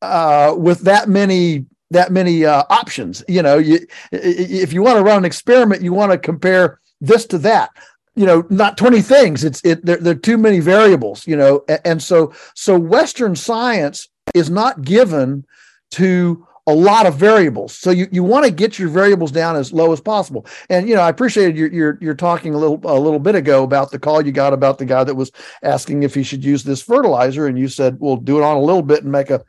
[0.01, 3.23] uh, with that many that many uh, options.
[3.27, 3.79] You know, you
[4.11, 7.71] if you want to run an experiment, you want to compare this to that.
[8.15, 9.43] You know, not twenty things.
[9.43, 11.27] It's it there, there are too many variables.
[11.27, 15.45] You know, and, and so so Western science is not given
[15.91, 17.75] to a lot of variables.
[17.75, 20.45] So you, you want to get your variables down as low as possible.
[20.69, 23.63] And you know, I appreciated your your you're talking a little a little bit ago
[23.63, 25.31] about the call you got about the guy that was
[25.63, 28.61] asking if he should use this fertilizer, and you said, "Well, do it on a
[28.61, 29.43] little bit and make a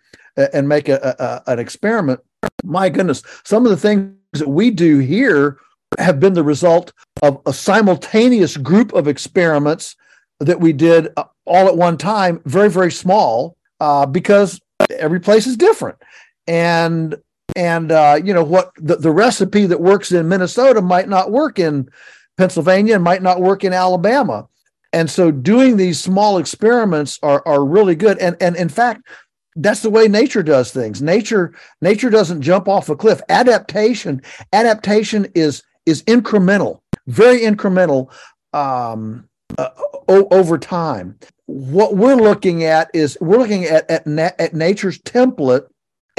[0.54, 2.20] and make a, a an experiment."
[2.64, 5.58] My goodness, some of the things that we do here
[5.98, 9.94] have been the result of a simultaneous group of experiments
[10.38, 14.58] that we did uh, all at one time, very very small, uh, because
[14.98, 15.98] every place is different
[16.51, 17.16] and
[17.57, 21.59] and uh, you know what the, the recipe that works in Minnesota might not work
[21.59, 21.88] in
[22.36, 24.48] Pennsylvania and might not work in Alabama.
[24.92, 28.18] And so doing these small experiments are are really good.
[28.18, 29.07] And and in fact,
[29.55, 31.01] that's the way nature does things.
[31.01, 33.20] Nature nature doesn't jump off a cliff.
[33.28, 34.20] Adaptation
[34.53, 38.12] adaptation is is incremental, very incremental
[38.53, 39.70] um, uh,
[40.09, 41.16] o- over time.
[41.46, 45.66] What we're looking at is we're looking at at, na- at nature's template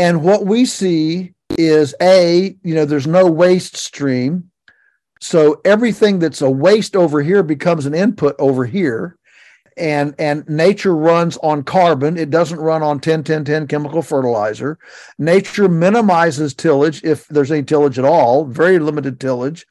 [0.02, 4.50] and what we see is a, you know, there's no waste stream.
[5.20, 9.16] So everything that's a waste over here becomes an input over here.
[9.78, 14.78] and and nature runs on carbon it doesn't run on 10 10 10 chemical fertilizer
[15.18, 19.66] nature minimizes tillage if there's any tillage at all very limited tillage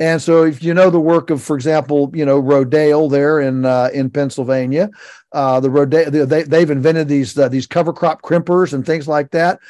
[0.00, 3.64] and so if you know the work of for example you know rodale there in
[3.64, 4.90] uh, in pennsylvania
[5.32, 9.30] uh, the rodale they, they've invented these uh, these cover crop crimpers and things like
[9.30, 9.60] that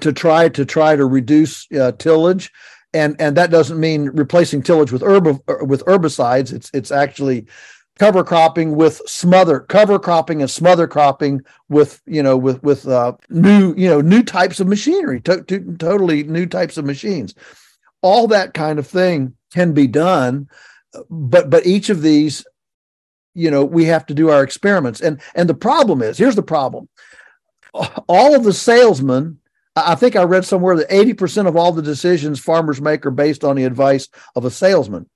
[0.00, 2.52] to try to try to reduce uh, tillage.
[2.92, 6.52] And and that doesn't mean replacing tillage with herb with herbicides.
[6.52, 7.46] It's it's actually
[7.98, 13.12] cover cropping with smother cover cropping and smother cropping with you know with with uh,
[13.28, 17.34] new you know new types of machinery to, to, totally new types of machines.
[18.02, 20.48] All that kind of thing can be done
[21.08, 22.44] but but each of these
[23.34, 25.00] you know we have to do our experiments.
[25.00, 26.88] And and the problem is here's the problem.
[28.08, 29.38] All of the salesmen
[29.76, 33.44] i think i read somewhere that 80% of all the decisions farmers make are based
[33.44, 35.08] on the advice of a salesman.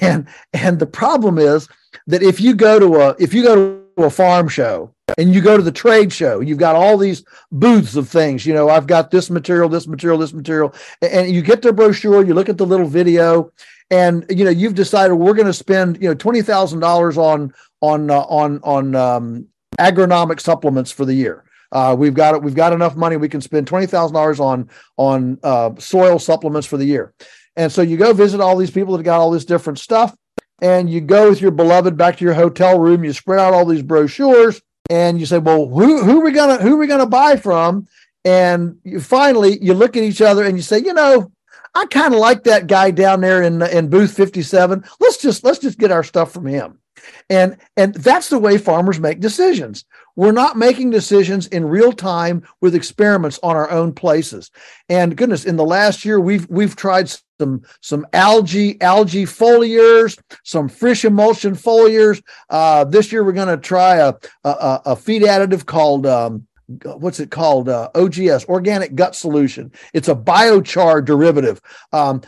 [0.00, 1.68] And and the problem is
[2.06, 5.40] that if you go to a if you go to a farm show and you
[5.40, 8.86] go to the trade show you've got all these booths of things you know i've
[8.86, 12.58] got this material this material this material and you get the brochure you look at
[12.58, 13.50] the little video
[13.90, 18.20] and you know you've decided we're going to spend you know $20000 on on uh,
[18.20, 19.46] on on um,
[19.78, 22.42] agronomic supplements for the year uh, we've got it.
[22.42, 23.16] We've got enough money.
[23.16, 27.14] We can spend twenty thousand dollars on on uh, soil supplements for the year.
[27.56, 30.16] And so you go visit all these people that got all this different stuff,
[30.60, 33.04] and you go with your beloved back to your hotel room.
[33.04, 36.58] You spread out all these brochures, and you say, "Well, who who are we gonna
[36.58, 37.86] who are we gonna buy from?"
[38.24, 41.32] And you finally you look at each other and you say, "You know,
[41.74, 44.84] I kind of like that guy down there in in booth 57.
[45.00, 46.79] Let's just let's just get our stuff from him."
[47.28, 49.84] And and that's the way farmers make decisions.
[50.16, 54.50] We're not making decisions in real time with experiments on our own places.
[54.88, 60.68] And goodness, in the last year, we've we've tried some some algae algae foliars, some
[60.68, 62.22] fish emulsion foliars.
[62.48, 66.06] Uh, this year, we're going to try a, a, a feed additive called.
[66.06, 66.46] Um,
[66.84, 67.68] what's it called?
[67.68, 69.72] Uh, OGS, organic gut solution.
[69.92, 71.60] It's a biochar derivative.
[71.92, 72.22] Um,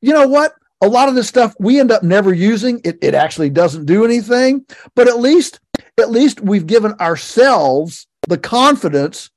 [0.00, 0.54] you know what?
[0.82, 2.80] A lot of this stuff we end up never using.
[2.84, 4.64] It, it actually doesn't do anything,
[4.94, 5.60] but at least
[5.98, 9.30] at least we've given ourselves the confidence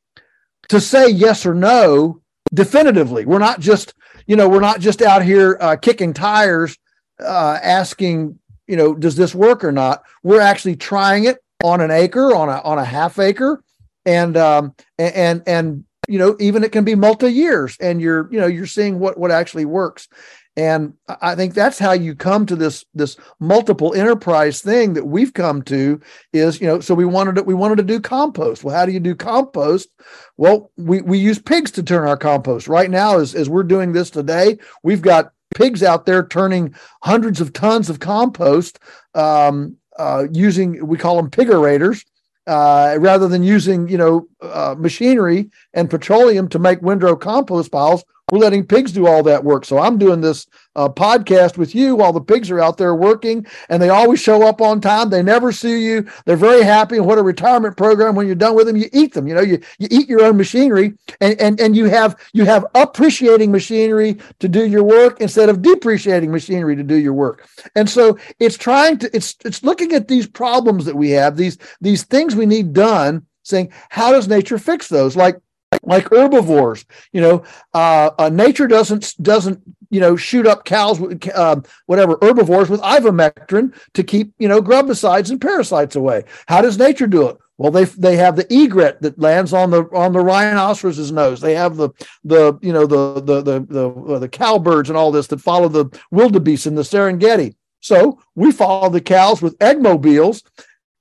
[0.69, 2.21] to say yes or no
[2.53, 3.25] definitively.
[3.25, 3.93] We're not just,
[4.27, 6.77] you know, we're not just out here uh, kicking tires,
[7.19, 10.03] uh, asking, you know, does this work or not?
[10.23, 13.63] We're actually trying it on an acre, on a on a half acre,
[14.05, 18.39] and um, and and you know, even it can be multi years, and you're you
[18.39, 20.07] know you're seeing what what actually works
[20.55, 25.33] and i think that's how you come to this this multiple enterprise thing that we've
[25.33, 25.99] come to
[26.31, 28.63] is you know so we wanted to we wanted to do compost.
[28.63, 29.89] Well how do you do compost?
[30.37, 32.67] Well we we use pigs to turn our compost.
[32.67, 36.73] Right now as, as we're doing this today we've got pigs out there turning
[37.03, 38.79] hundreds of tons of compost
[39.13, 42.03] um, uh, using we call them pigaerators
[42.47, 48.03] uh, rather than using you know uh, machinery and petroleum to make windrow compost piles
[48.31, 49.65] we're letting pigs do all that work.
[49.65, 53.45] So I'm doing this uh, podcast with you while the pigs are out there working,
[53.69, 55.09] and they always show up on time.
[55.09, 56.07] They never sue you.
[56.25, 56.99] They're very happy.
[56.99, 58.15] What a retirement program!
[58.15, 59.27] When you're done with them, you eat them.
[59.27, 62.65] You know, you you eat your own machinery, and and and you have you have
[62.73, 67.47] appreciating machinery to do your work instead of depreciating machinery to do your work.
[67.75, 71.57] And so it's trying to it's it's looking at these problems that we have these
[71.81, 75.35] these things we need done saying how does nature fix those like
[75.83, 79.61] like herbivores you know uh, uh, nature doesn't doesn't
[79.93, 81.55] you know shoot up cows with uh,
[81.85, 86.23] whatever herbivores with ivermectin to keep you know grubicides and parasites away.
[86.47, 87.37] How does nature do it?
[87.59, 91.39] Well they they have the egret that lands on the on the rhinoceros's nose.
[91.39, 91.91] They have the
[92.23, 95.69] the you know the the the the, uh, the cowbirds and all this that follow
[95.69, 97.55] the wildebeest in the serengeti.
[97.79, 100.41] So we follow the cows with eggmobiles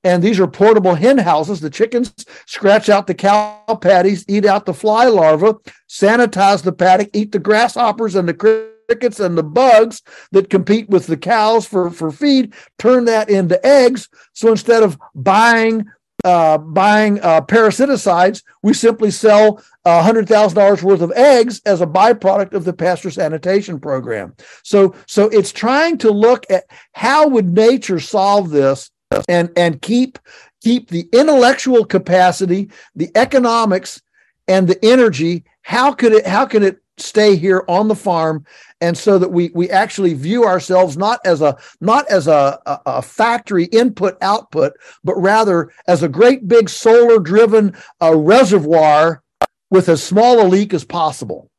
[0.04, 1.60] and these are portable hen houses.
[1.60, 2.12] The chickens
[2.46, 7.38] scratch out the cow patties, eat out the fly larvae, sanitize the paddock, eat the
[7.38, 12.54] grasshoppers and the crickets and the bugs that compete with the cows for, for feed,
[12.78, 14.08] turn that into eggs.
[14.32, 15.86] So instead of buying
[16.24, 22.64] uh, buying uh, parasiticides, we simply sell $100,000 worth of eggs as a byproduct of
[22.64, 24.32] the pasture sanitation program.
[24.62, 28.92] So, so it's trying to look at how would nature solve this
[29.28, 30.18] and and keep
[30.62, 34.02] keep the intellectual capacity, the economics,
[34.48, 35.44] and the energy.
[35.62, 36.26] How could it?
[36.26, 38.44] How can it stay here on the farm
[38.80, 42.80] and so that we we actually view ourselves not as a not as a, a,
[42.86, 49.22] a factory input output but rather as a great big solar driven uh, reservoir
[49.70, 51.50] with as small a leak as possible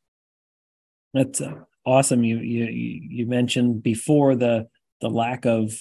[1.14, 1.54] that's uh,
[1.86, 4.68] awesome you you you mentioned before the
[5.02, 5.74] the lack of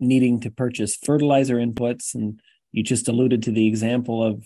[0.00, 2.40] needing to purchase fertilizer inputs, and
[2.72, 4.44] you just alluded to the example of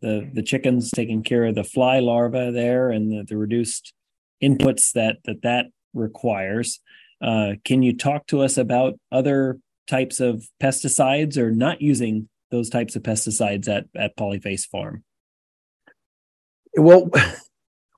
[0.00, 3.94] the the chickens taking care of the fly larvae there and the, the reduced
[4.42, 6.80] inputs that that that requires.
[7.20, 12.70] Uh, can you talk to us about other types of pesticides or not using those
[12.70, 15.04] types of pesticides at at Polyface Farm?
[16.76, 17.10] Well,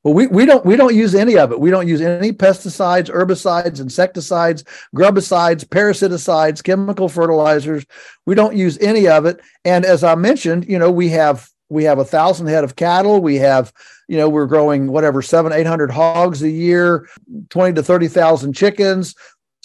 [0.02, 1.60] well, we, we don't we don't use any of it.
[1.60, 4.64] We don't use any pesticides, herbicides, insecticides,
[4.96, 7.84] grubicides, parasiticides, chemical fertilizers.
[8.24, 9.40] We don't use any of it.
[9.64, 13.20] And as I mentioned, you know, we have we have a thousand head of cattle.
[13.20, 13.72] We have,
[14.08, 17.06] you know, we're growing whatever seven, eight hundred hogs a year,
[17.50, 19.14] twenty to thirty thousand chickens,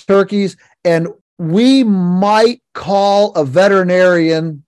[0.05, 1.07] turkeys, and
[1.37, 4.65] we might call a veterinarian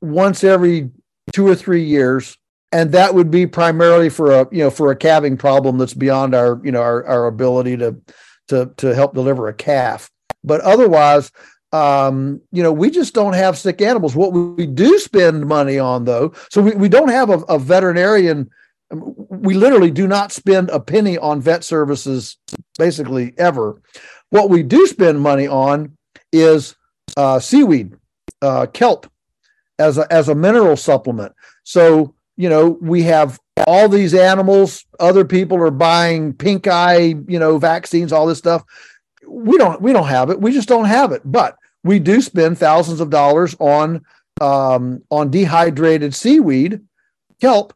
[0.00, 0.90] once every
[1.32, 2.38] two or three years
[2.72, 6.34] and that would be primarily for a you know for a calving problem that's beyond
[6.34, 7.96] our you know our, our ability to
[8.48, 10.10] to to help deliver a calf.
[10.44, 11.30] But otherwise
[11.72, 14.14] um you know we just don't have sick animals.
[14.14, 18.50] What we do spend money on though so we, we don't have a, a veterinarian
[18.90, 22.38] we literally do not spend a penny on vet services
[22.78, 23.82] basically ever.
[24.30, 25.96] What we do spend money on
[26.32, 26.74] is
[27.16, 27.94] uh, seaweed
[28.40, 29.10] uh, kelp
[29.78, 31.34] as a as a mineral supplement.
[31.64, 37.38] So you know, we have all these animals, other people are buying pink eye, you
[37.38, 38.64] know, vaccines, all this stuff.
[39.26, 40.40] We don't we don't have it.
[40.40, 41.20] We just don't have it.
[41.24, 44.04] But we do spend thousands of dollars on
[44.40, 46.80] um, on dehydrated seaweed,
[47.40, 47.74] kelp,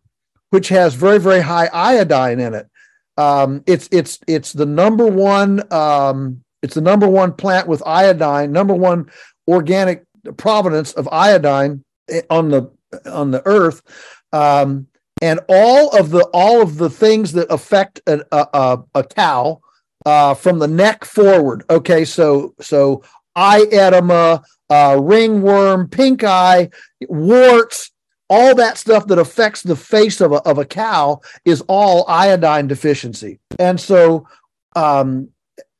[0.50, 2.68] which has very very high iodine in it.
[3.16, 8.52] Um, it's it's it's the number one um, it's the number one plant with iodine,
[8.52, 9.10] number one
[9.48, 10.04] organic
[10.36, 12.70] provenance of iodine eh, on the
[13.06, 13.82] on the earth
[14.32, 14.86] um,
[15.20, 19.60] and all of the all of the things that affect a, a, a cow
[20.06, 21.64] uh, from the neck forward.
[21.70, 23.02] Okay, so so
[23.36, 26.70] eye edema, uh, ringworm, pink eye,
[27.08, 27.90] warts,
[28.28, 32.66] all that stuff that affects the face of a, of a cow is all iodine
[32.66, 33.38] deficiency.
[33.58, 34.26] And so,
[34.74, 35.28] um,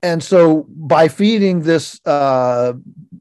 [0.02, 2.74] and so by feeding this uh,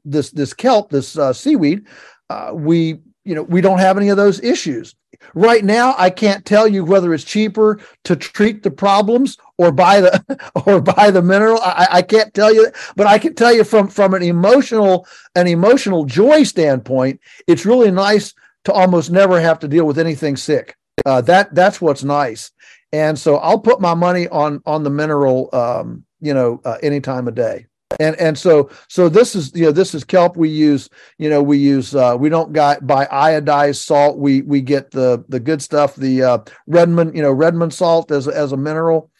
[0.04, 1.86] this this kelp, this uh, seaweed,
[2.28, 4.94] uh, we you know we don't have any of those issues.
[5.34, 10.00] Right now, I can't tell you whether it's cheaper to treat the problems or buy
[10.00, 11.60] the or buy the mineral.
[11.62, 15.46] I, I can't tell you, but I can tell you from from an emotional an
[15.46, 20.76] emotional joy standpoint, it's really nice to almost never have to deal with anything sick.
[21.06, 22.50] Uh, that that's what's nice,
[22.92, 27.00] and so I'll put my money on on the mineral, um, you know, uh, any
[27.00, 27.66] time of day
[28.00, 30.88] and and so so this is you know this is kelp we use
[31.18, 34.18] you know we use uh, we don't got buy iodized salt.
[34.18, 38.28] We we get the the good stuff the uh, redmond you know redmond salt as
[38.28, 39.10] as a mineral.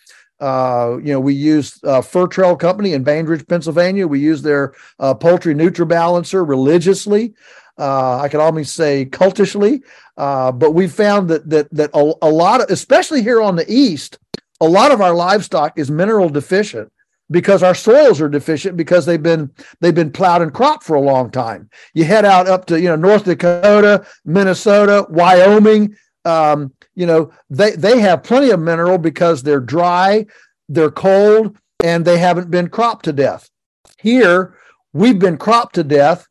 [0.41, 4.07] Uh, you know we use uh, Fertrell company in bainbridge pennsylvania.
[4.07, 7.35] We use their uh, poultry nutribalancer religiously
[7.79, 9.83] uh, i can almost say cultishly.
[10.17, 13.65] Uh, but we found that that that a, a lot of especially here on the
[13.67, 14.19] east
[14.61, 16.92] a lot of our livestock is mineral deficient
[17.33, 21.01] because our soils are deficient because they've been they've been plowed and cropped for a
[21.01, 21.69] long time.
[21.95, 25.97] You head out up to you know North Dakota, Minnesota, Wyoming.
[26.25, 30.27] Um, you know they they have plenty of mineral because they're dry,
[30.69, 33.51] they're cold, and they haven't been cropped to death.
[33.99, 34.57] Here
[34.93, 36.29] we've been cropped to death,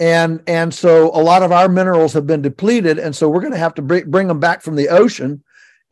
[0.00, 3.52] and and so a lot of our minerals have been depleted, and so we're going
[3.52, 5.42] to have to bring, bring them back from the ocean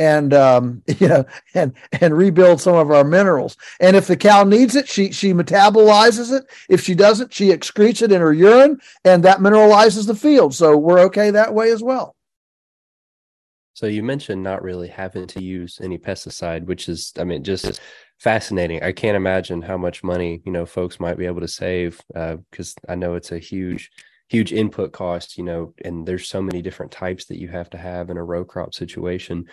[0.03, 1.25] and um, you know
[1.55, 3.57] and and rebuild some of our minerals.
[3.81, 6.45] And if the cow needs it, she she metabolizes it.
[6.69, 10.55] If she doesn't, she excretes it in her urine, and that mineralizes the field.
[10.55, 12.17] So we're okay that way as well.
[13.75, 17.81] So you mentioned not really having to use any pesticide, which is, I mean, just
[18.19, 18.83] fascinating.
[18.83, 22.75] I can't imagine how much money you know folks might be able to save because
[22.89, 23.91] uh, I know it's a huge
[24.33, 27.77] huge input cost you know and there's so many different types that you have to
[27.77, 29.45] have in a row crop situation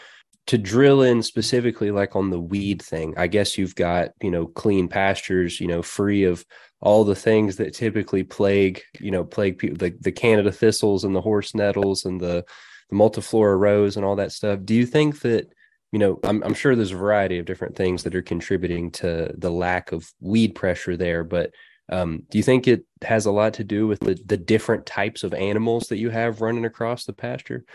[0.50, 4.48] to drill in specifically like on the weed thing i guess you've got you know
[4.48, 6.44] clean pastures you know free of
[6.82, 11.16] all the things that typically plague you know plague people the, the canada thistles and
[11.16, 12.44] the horse nettles and the
[12.90, 14.60] the multiflora rose and all that stuff.
[14.64, 15.52] Do you think that
[15.92, 19.34] you know I'm, I'm sure there's a variety of different things that are contributing to
[19.38, 21.52] the lack of weed pressure there but
[21.92, 25.24] um, do you think it has a lot to do with the, the different types
[25.24, 27.66] of animals that you have running across the pasture?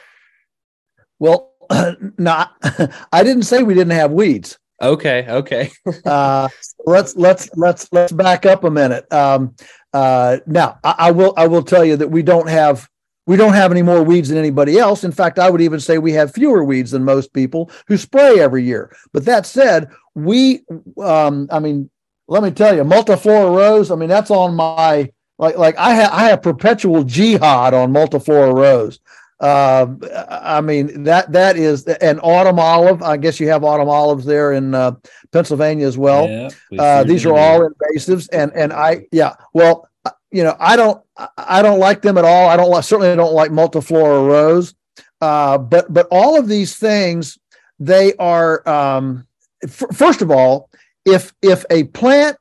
[1.19, 1.54] Well
[2.19, 2.45] no,
[3.13, 4.59] I didn't say we didn't have weeds.
[4.83, 5.71] Okay, okay.
[6.05, 6.49] uh,
[6.85, 9.11] let's let's let's let's back up a minute.
[9.13, 9.55] Um,
[9.93, 12.89] uh, now, I, I, will I will tell you that we don't have
[13.27, 15.05] we don't have any more weeds than anybody else.
[15.05, 18.41] In fact, I would even say we have fewer weeds than most people who spray
[18.41, 18.95] every year.
[19.13, 20.65] But that said, we
[21.01, 21.89] um, I mean,
[22.29, 23.91] let me tell you, multiflora rose.
[23.91, 28.55] I mean, that's on my like like I have I have perpetual jihad on multiflora
[28.55, 28.99] rose.
[29.41, 29.87] Uh,
[30.29, 33.03] I mean that that is an autumn olive.
[33.03, 34.93] I guess you have autumn olives there in uh,
[35.33, 36.29] Pennsylvania as well.
[36.29, 39.35] Yeah, uh, these are all invasives, and and I yeah.
[39.53, 39.89] Well,
[40.31, 41.03] you know I don't
[41.37, 42.49] I don't like them at all.
[42.49, 44.75] I don't like certainly don't like multiflora rose.
[45.21, 47.39] Uh, but but all of these things
[47.79, 49.27] they are um,
[49.63, 50.71] f- first of all,
[51.05, 52.37] if if a plant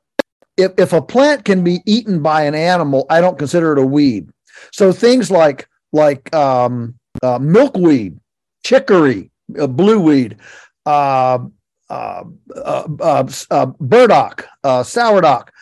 [0.56, 3.86] if, if a plant can be eaten by an animal, I don't consider it a
[3.86, 4.28] weed.
[4.70, 8.18] So things like like um, uh, milkweed,
[8.64, 10.36] chicory, uh, blueweed,
[10.84, 11.38] uh,
[11.88, 12.24] uh,
[13.00, 14.46] uh, uh burdock,
[14.84, 15.52] sourdock,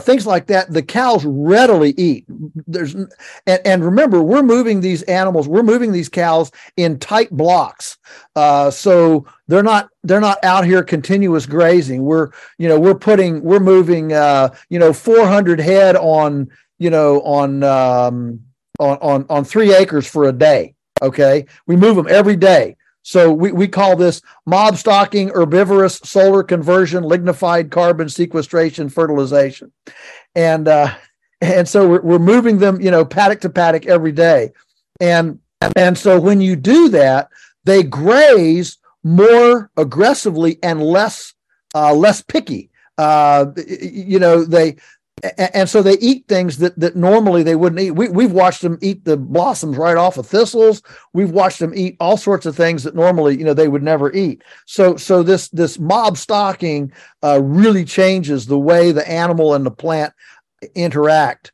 [0.00, 2.24] things like that the cows readily eat.
[2.66, 3.10] There's and,
[3.46, 7.98] and, remember we're moving these animals we're moving these cows in tight blocks.
[8.34, 12.02] So they're not they're not out here continuous grazing.
[12.02, 16.48] We're you know we're putting we're moving you know 400 head on
[16.78, 18.40] you know on um,
[18.82, 23.32] on on on three acres for a day okay we move them every day so
[23.32, 29.72] we, we call this mob stocking, herbivorous solar conversion, lignified carbon sequestration, fertilization.
[30.34, 30.94] And uh,
[31.40, 34.52] and so we're, we're moving them, you know, paddock to paddock every day.
[35.00, 35.40] And
[35.76, 37.28] and so when you do that,
[37.64, 41.34] they graze more aggressively and less
[41.74, 42.70] uh, less picky.
[42.98, 44.76] Uh, you know, they
[45.38, 47.92] and so they eat things that that normally they wouldn't eat.
[47.92, 50.82] We, we've watched them eat the blossoms right off of thistles.
[51.12, 54.12] We've watched them eat all sorts of things that normally you know they would never
[54.12, 54.42] eat.
[54.66, 59.70] So so this this mob stocking uh, really changes the way the animal and the
[59.70, 60.12] plant
[60.74, 61.52] interact.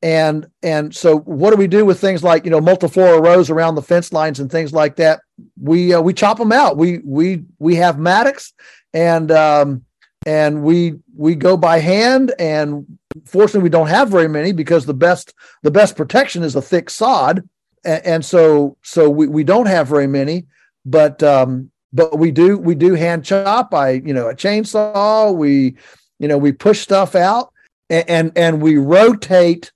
[0.00, 3.74] And and so what do we do with things like you know multiflora rose around
[3.74, 5.20] the fence lines and things like that?
[5.60, 6.76] We uh, we chop them out.
[6.76, 8.52] We we we have mattocks
[8.94, 9.84] and um,
[10.26, 12.86] and we we go by hand and
[13.24, 16.90] fortunately we don't have very many because the best the best protection is a thick
[16.90, 17.48] sod.
[17.84, 20.46] And, and so so we, we don't have very many
[20.84, 23.70] but um but we do we do hand chop.
[23.70, 25.76] By you know a chainsaw we
[26.18, 27.52] you know we push stuff out
[27.90, 29.72] and and, and we rotate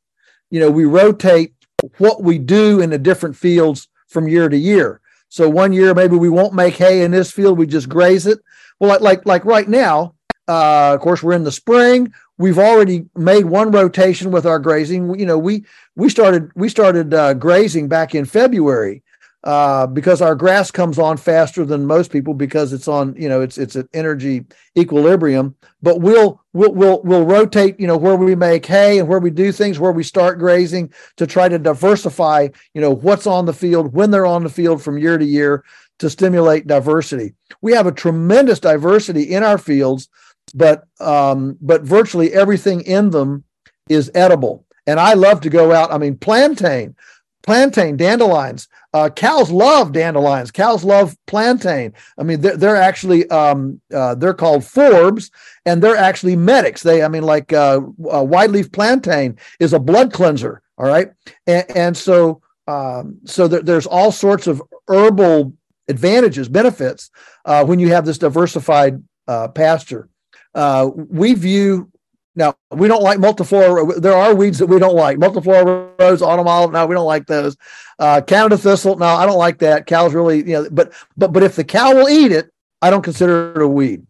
[0.51, 1.53] you know we rotate
[1.99, 5.01] what we do in the different fields from year to year.
[5.29, 8.39] So one year maybe we won't make hay in this field we just graze it.
[8.79, 10.15] Well like like, like right now
[10.49, 12.13] uh, of course, we're in the spring.
[12.39, 15.19] We've already made one rotation with our grazing.
[15.19, 15.65] You know, we
[15.97, 19.03] we started we started uh, grazing back in February
[19.43, 23.41] uh, because our grass comes on faster than most people because it's on you know
[23.41, 24.45] it's it's an energy
[24.77, 25.55] equilibrium.
[25.83, 29.31] But we'll we'll we'll we'll rotate you know where we make hay and where we
[29.31, 33.53] do things where we start grazing to try to diversify you know what's on the
[33.53, 35.65] field when they're on the field from year to year
[35.99, 37.35] to stimulate diversity.
[37.63, 40.09] We have a tremendous diversity in our fields
[40.57, 43.45] but um, but virtually everything in them
[43.89, 44.65] is edible.
[44.87, 45.93] And I love to go out.
[45.93, 46.97] I mean, plantain,
[47.43, 48.69] plantain, dandelions.
[48.95, 50.51] Uh, cows love dandelions.
[50.51, 51.93] Cows love plantain.
[52.19, 55.31] I mean, they're, they're actually um, uh, they're called forbs,
[55.67, 56.83] and they're actually medics.
[56.83, 57.81] They, I mean, like uh,
[58.13, 60.63] uh wide leaf plantain is a blood cleanser.
[60.79, 61.11] All right,
[61.47, 65.53] and, and so um, so there, there's all sorts of herbal
[65.89, 67.11] advantages, benefits
[67.45, 70.09] uh, when you have this diversified uh, pasture.
[70.57, 71.91] Uh, we view
[72.35, 74.01] now we don't like multiflora.
[74.01, 75.19] There are weeds that we don't like.
[75.19, 76.73] Multiflora rose, autumn olive.
[76.73, 77.57] No, we don't like those.
[77.99, 78.97] Uh, Canada thistle.
[78.97, 79.87] No, I don't like that.
[79.87, 80.69] Cows really, you know.
[80.71, 82.51] But but but if the cow will eat it,
[82.81, 84.07] I don't consider it a weed.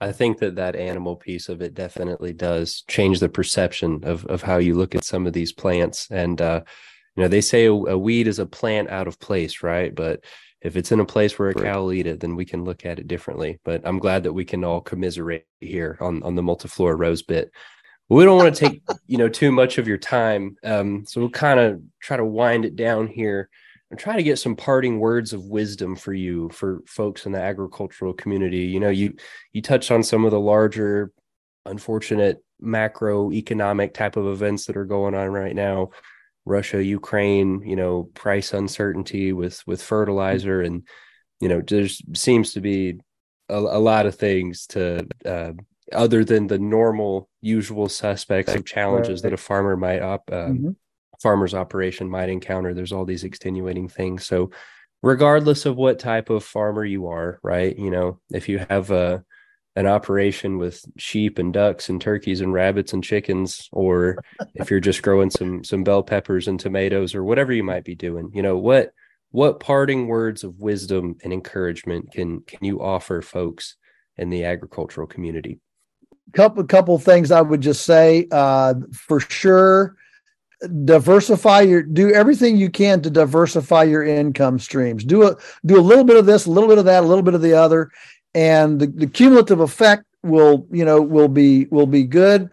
[0.00, 4.42] I think that that animal piece of it definitely does change the perception of of
[4.42, 6.08] how you look at some of these plants.
[6.10, 6.62] And uh,
[7.16, 9.92] you know, they say a, a weed is a plant out of place, right?
[9.92, 10.24] But
[10.62, 12.86] if it's in a place where a cow will eat it, then we can look
[12.86, 13.60] at it differently.
[13.64, 17.50] But I'm glad that we can all commiserate here on on the multiflora rose bit.
[18.08, 21.30] We don't want to take you know too much of your time, um, so we'll
[21.30, 23.48] kind of try to wind it down here
[23.90, 27.40] and try to get some parting words of wisdom for you for folks in the
[27.40, 28.64] agricultural community.
[28.64, 29.14] You know, you
[29.52, 31.12] you touched on some of the larger,
[31.66, 35.90] unfortunate macroeconomic type of events that are going on right now
[36.46, 40.86] Russia, Ukraine, you know, price uncertainty with with fertilizer, and
[41.40, 43.00] you know, there seems to be
[43.48, 45.52] a, a, lot of things to uh,
[45.92, 50.70] other than the normal, usual suspects of challenges that a farmer might op, uh, mm-hmm.
[51.20, 52.72] farmer's operation might encounter.
[52.72, 54.24] There's all these extenuating things.
[54.24, 54.50] So,
[55.02, 57.76] regardless of what type of farmer you are, right?
[57.76, 59.24] You know, if you have a
[59.76, 64.16] an operation with sheep and ducks and turkeys and rabbits and chickens or
[64.54, 67.94] if you're just growing some some bell peppers and tomatoes or whatever you might be
[67.94, 68.92] doing you know what
[69.30, 73.76] what parting words of wisdom and encouragement can can you offer folks
[74.16, 75.60] in the agricultural community?
[76.32, 79.96] Couple a couple things i would just say uh, for sure
[80.84, 85.04] diversify your do everything you can to diversify your income streams.
[85.04, 85.36] Do a
[85.66, 87.42] do a little bit of this a little bit of that a little bit of
[87.42, 87.90] the other
[88.36, 92.50] and the, the cumulative effect will you know will be will be good.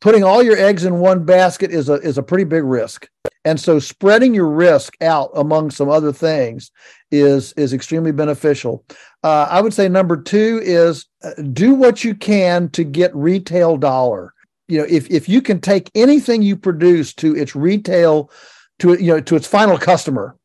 [0.00, 3.08] Putting all your eggs in one basket is a is a pretty big risk.
[3.44, 6.70] And so spreading your risk out among some other things
[7.10, 8.84] is is extremely beneficial.
[9.24, 13.76] Uh, i would say number two is uh, do what you can to get retail
[13.76, 14.34] dollar.
[14.68, 18.30] You know if if you can take anything you produce to its retail
[18.80, 20.36] to you know to its final customer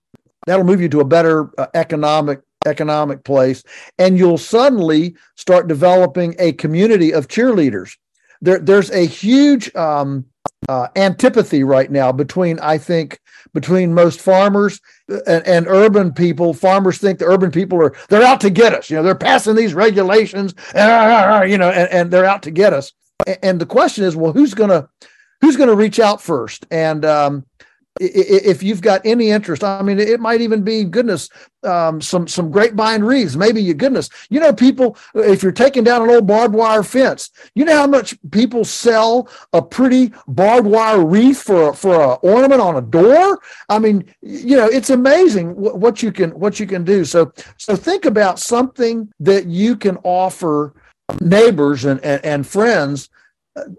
[0.45, 3.63] that'll move you to a better uh, economic economic place
[3.97, 7.95] and you'll suddenly start developing a community of cheerleaders.
[8.41, 10.25] There there's a huge um,
[10.69, 13.19] uh, antipathy right now between i think
[13.53, 16.53] between most farmers and, and, urban people.
[16.53, 18.89] Farmers think the urban people are they're out to get us.
[18.89, 22.73] You know they're passing these regulations and, you know and, and they're out to get
[22.73, 22.93] us.
[23.41, 24.89] And the question is, well, who's gonna
[25.41, 26.65] who's gonna reach out first?
[26.71, 27.45] And um,
[27.99, 31.29] if you've got any interest, I mean, it might even be goodness,
[31.63, 33.35] um, some some grapevine wreaths.
[33.35, 34.97] Maybe you goodness, you know, people.
[35.15, 39.29] If you're taking down an old barbed wire fence, you know how much people sell
[39.53, 43.39] a pretty barbed wire wreath for a, for a ornament on a door.
[43.69, 47.05] I mean, you know, it's amazing what, you can what you can do.
[47.05, 50.73] So so think about something that you can offer
[51.21, 53.09] neighbors and, and, and friends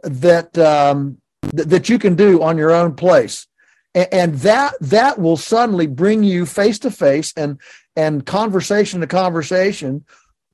[0.03, 1.19] that um,
[1.55, 3.47] th- that you can do on your own place
[3.95, 7.59] and, that that will suddenly bring you face to face and
[7.97, 10.05] and conversation to conversation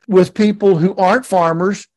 [0.09, 1.89] with people who aren't farmers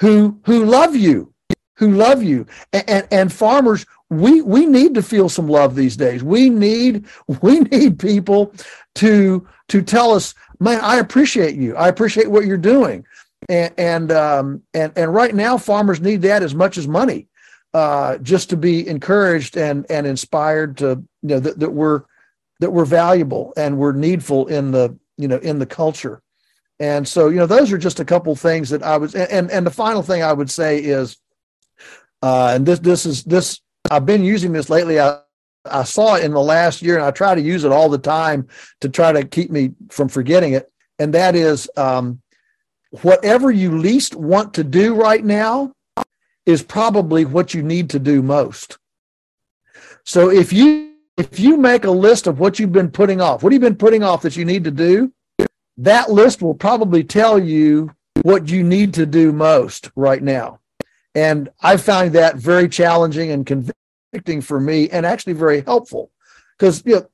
[0.00, 1.32] who who love you
[1.78, 2.46] who love you.
[2.72, 6.22] And, and, and farmers we we need to feel some love these days.
[6.22, 7.06] We need
[7.42, 8.52] we need people
[8.96, 11.76] to to tell us man i appreciate you.
[11.76, 13.06] I appreciate what you're doing.
[13.48, 17.27] And and um, and and right now farmers need that as much as money
[17.74, 22.04] uh, just to be encouraged and and inspired to you know that, that we're
[22.60, 26.22] that we're valuable and we're needful in the you know in the culture.
[26.80, 29.66] And so you know those are just a couple things that i was and and
[29.66, 31.16] the final thing i would say is
[32.22, 35.00] uh and this this is this i've been using this lately.
[35.00, 35.18] I
[35.64, 37.98] i saw it in the last year and i try to use it all the
[37.98, 38.46] time
[38.80, 40.70] to try to keep me from forgetting it.
[41.00, 42.22] And that is um
[43.02, 45.74] whatever you least want to do right now
[46.48, 48.78] is probably what you need to do most.
[50.04, 53.52] So if you if you make a list of what you've been putting off, what
[53.52, 55.12] you've you been putting off that you need to do,
[55.76, 57.90] that list will probably tell you
[58.22, 60.60] what you need to do most right now.
[61.14, 66.10] And I found that very challenging and convicting for me and actually very helpful
[66.56, 67.08] because you know,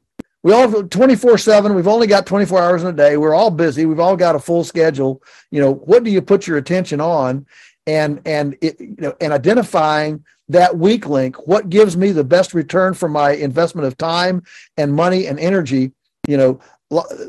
[0.45, 3.87] we all 24 7 we've only got 24 hours in a day we're all busy
[3.87, 7.47] we've all got a full schedule you know what do you put your attention on
[7.87, 12.55] and and it, you know and identifying that weak link what gives me the best
[12.55, 14.43] return for my investment of time
[14.77, 15.93] and money and energy
[16.27, 16.61] you know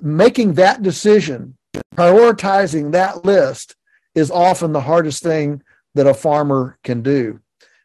[0.02, 1.56] making that decision
[1.96, 3.76] prioritizing that list
[4.16, 5.62] is often the hardest thing
[5.94, 7.40] that a farmer can do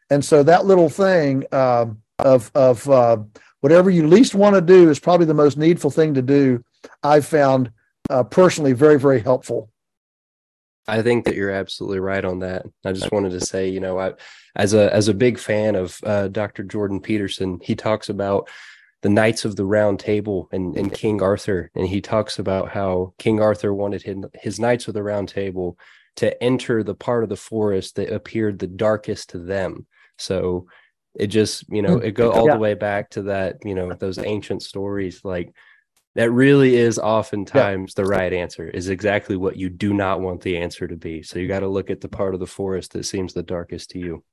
[0.09, 1.85] and so that little thing uh,
[2.19, 3.17] of of uh,
[3.61, 6.63] whatever you least want to do is probably the most needful thing to do.
[7.01, 7.71] I've found
[8.09, 9.69] uh, personally very, very helpful.
[10.87, 12.65] I think that you're absolutely right on that.
[12.83, 14.13] I just wanted to say, you know, I,
[14.55, 16.63] as a as a big fan of uh, Dr.
[16.63, 18.49] Jordan Peterson, he talks about
[19.01, 23.13] the Knights of the Round Table and, and King Arthur, and he talks about how
[23.17, 25.77] King Arthur wanted his, his Knights of the Round Table
[26.17, 29.87] to enter the part of the forest that appeared the darkest to them.
[30.17, 30.67] So
[31.15, 32.53] it just you know mm, it go all yeah.
[32.53, 35.53] the way back to that you know those ancient stories like
[36.15, 38.03] that really is oftentimes yeah.
[38.03, 41.23] the right answer is exactly what you do not want the answer to be.
[41.23, 43.91] So you got to look at the part of the forest that seems the darkest
[43.91, 44.23] to you.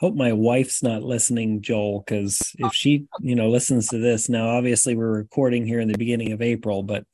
[0.00, 4.48] Hope my wife's not listening joel because if she you know listens to this now
[4.48, 7.04] obviously we're recording here in the beginning of april but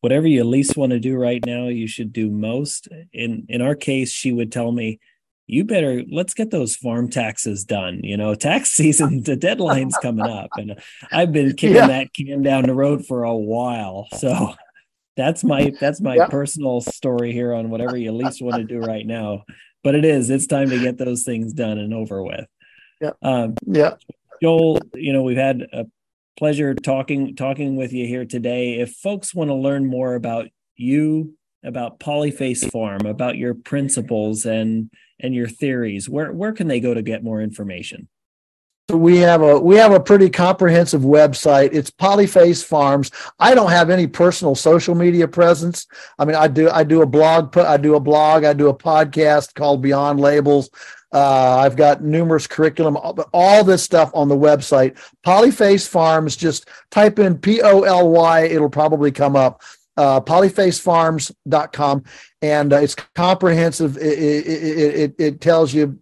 [0.00, 2.88] whatever you least want to do right now you should do most.
[3.12, 5.00] In in our case she would tell me
[5.46, 8.00] you better let's get those farm taxes done.
[8.02, 10.80] You know, tax season, the deadline's coming up, and
[11.10, 11.86] I've been kicking yeah.
[11.86, 14.08] that can down the road for a while.
[14.18, 14.54] So
[15.16, 16.26] that's my that's my yeah.
[16.26, 19.44] personal story here on whatever you least want to do right now.
[19.82, 22.46] But it is it's time to get those things done and over with.
[23.00, 23.10] Yeah.
[23.22, 23.94] Um, yeah.
[24.42, 25.86] Joel, you know, we've had a
[26.36, 28.80] pleasure talking talking with you here today.
[28.80, 34.90] If folks want to learn more about you, about Polyface Farm, about your principles and
[35.20, 38.08] and your theories, where where can they go to get more information?
[38.90, 43.70] So we have a we have a pretty comprehensive website it's polyface farms i don't
[43.70, 45.86] have any personal social media presence
[46.18, 48.76] i mean i do i do a blog i do a blog i do a
[48.76, 50.68] podcast called beyond labels
[51.14, 52.98] Uh, I've got numerous curriculum,
[53.32, 54.98] all this stuff on the website.
[55.24, 59.62] Polyface Farms, just type in P O L Y, it'll probably come up.
[59.96, 62.02] Uh, polyfacefarms.com.
[62.44, 63.96] And uh, it's comprehensive.
[63.96, 65.98] It, it, it, it tells you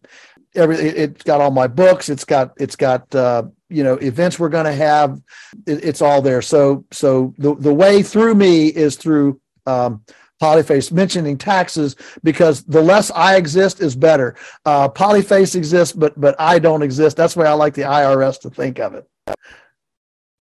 [0.56, 2.09] every, it's got all my books.
[2.09, 5.20] It's got, it's got, uh, you know, events we're going to have.
[5.69, 6.43] It, it's all there.
[6.43, 10.02] So, so the, the way through me is through, um,
[10.43, 11.94] Polyface mentioning taxes
[12.24, 14.35] because the less I exist is better.
[14.64, 17.16] Uh, Polyface exists, but but I don't exist.
[17.16, 19.06] That's why I like the IRS to think of it.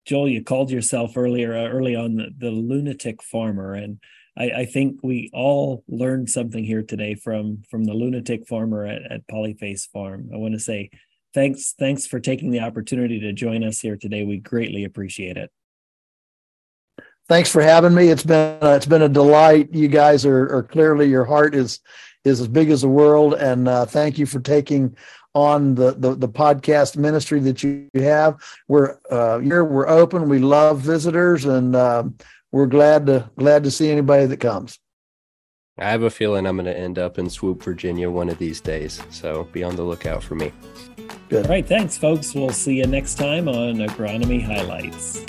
[0.05, 4.01] Joel, you called yourself earlier uh, early on the, the lunatic farmer, and
[4.37, 9.03] I, I, think we all learned something here today from from the lunatic farmer at,
[9.11, 10.31] at Polyface Farm.
[10.33, 10.91] I want to say
[11.35, 14.25] thanks thanks for taking the opportunity to join us here today.
[14.25, 15.51] We greatly appreciate it
[17.29, 18.09] thanks for having me.
[18.09, 19.73] It's been uh, it's been a delight.
[19.73, 21.81] You guys are, are clearly your heart is
[22.25, 24.97] is as big as the world, and uh, thank you for taking
[25.35, 28.41] on the, the, the podcast ministry that you have.
[28.69, 29.65] We're uh, here.
[29.65, 30.29] We're open.
[30.29, 32.05] We love visitors, and uh,
[32.55, 34.79] we're glad to glad to see anybody that comes.
[35.77, 38.61] I have a feeling I'm going to end up in Swoope, Virginia, one of these
[38.61, 39.03] days.
[39.11, 40.53] So be on the lookout for me.
[41.29, 41.47] Good.
[41.47, 41.67] All right.
[41.67, 42.33] Thanks, folks.
[42.33, 45.25] We'll see you next time on Agronomy Highlights.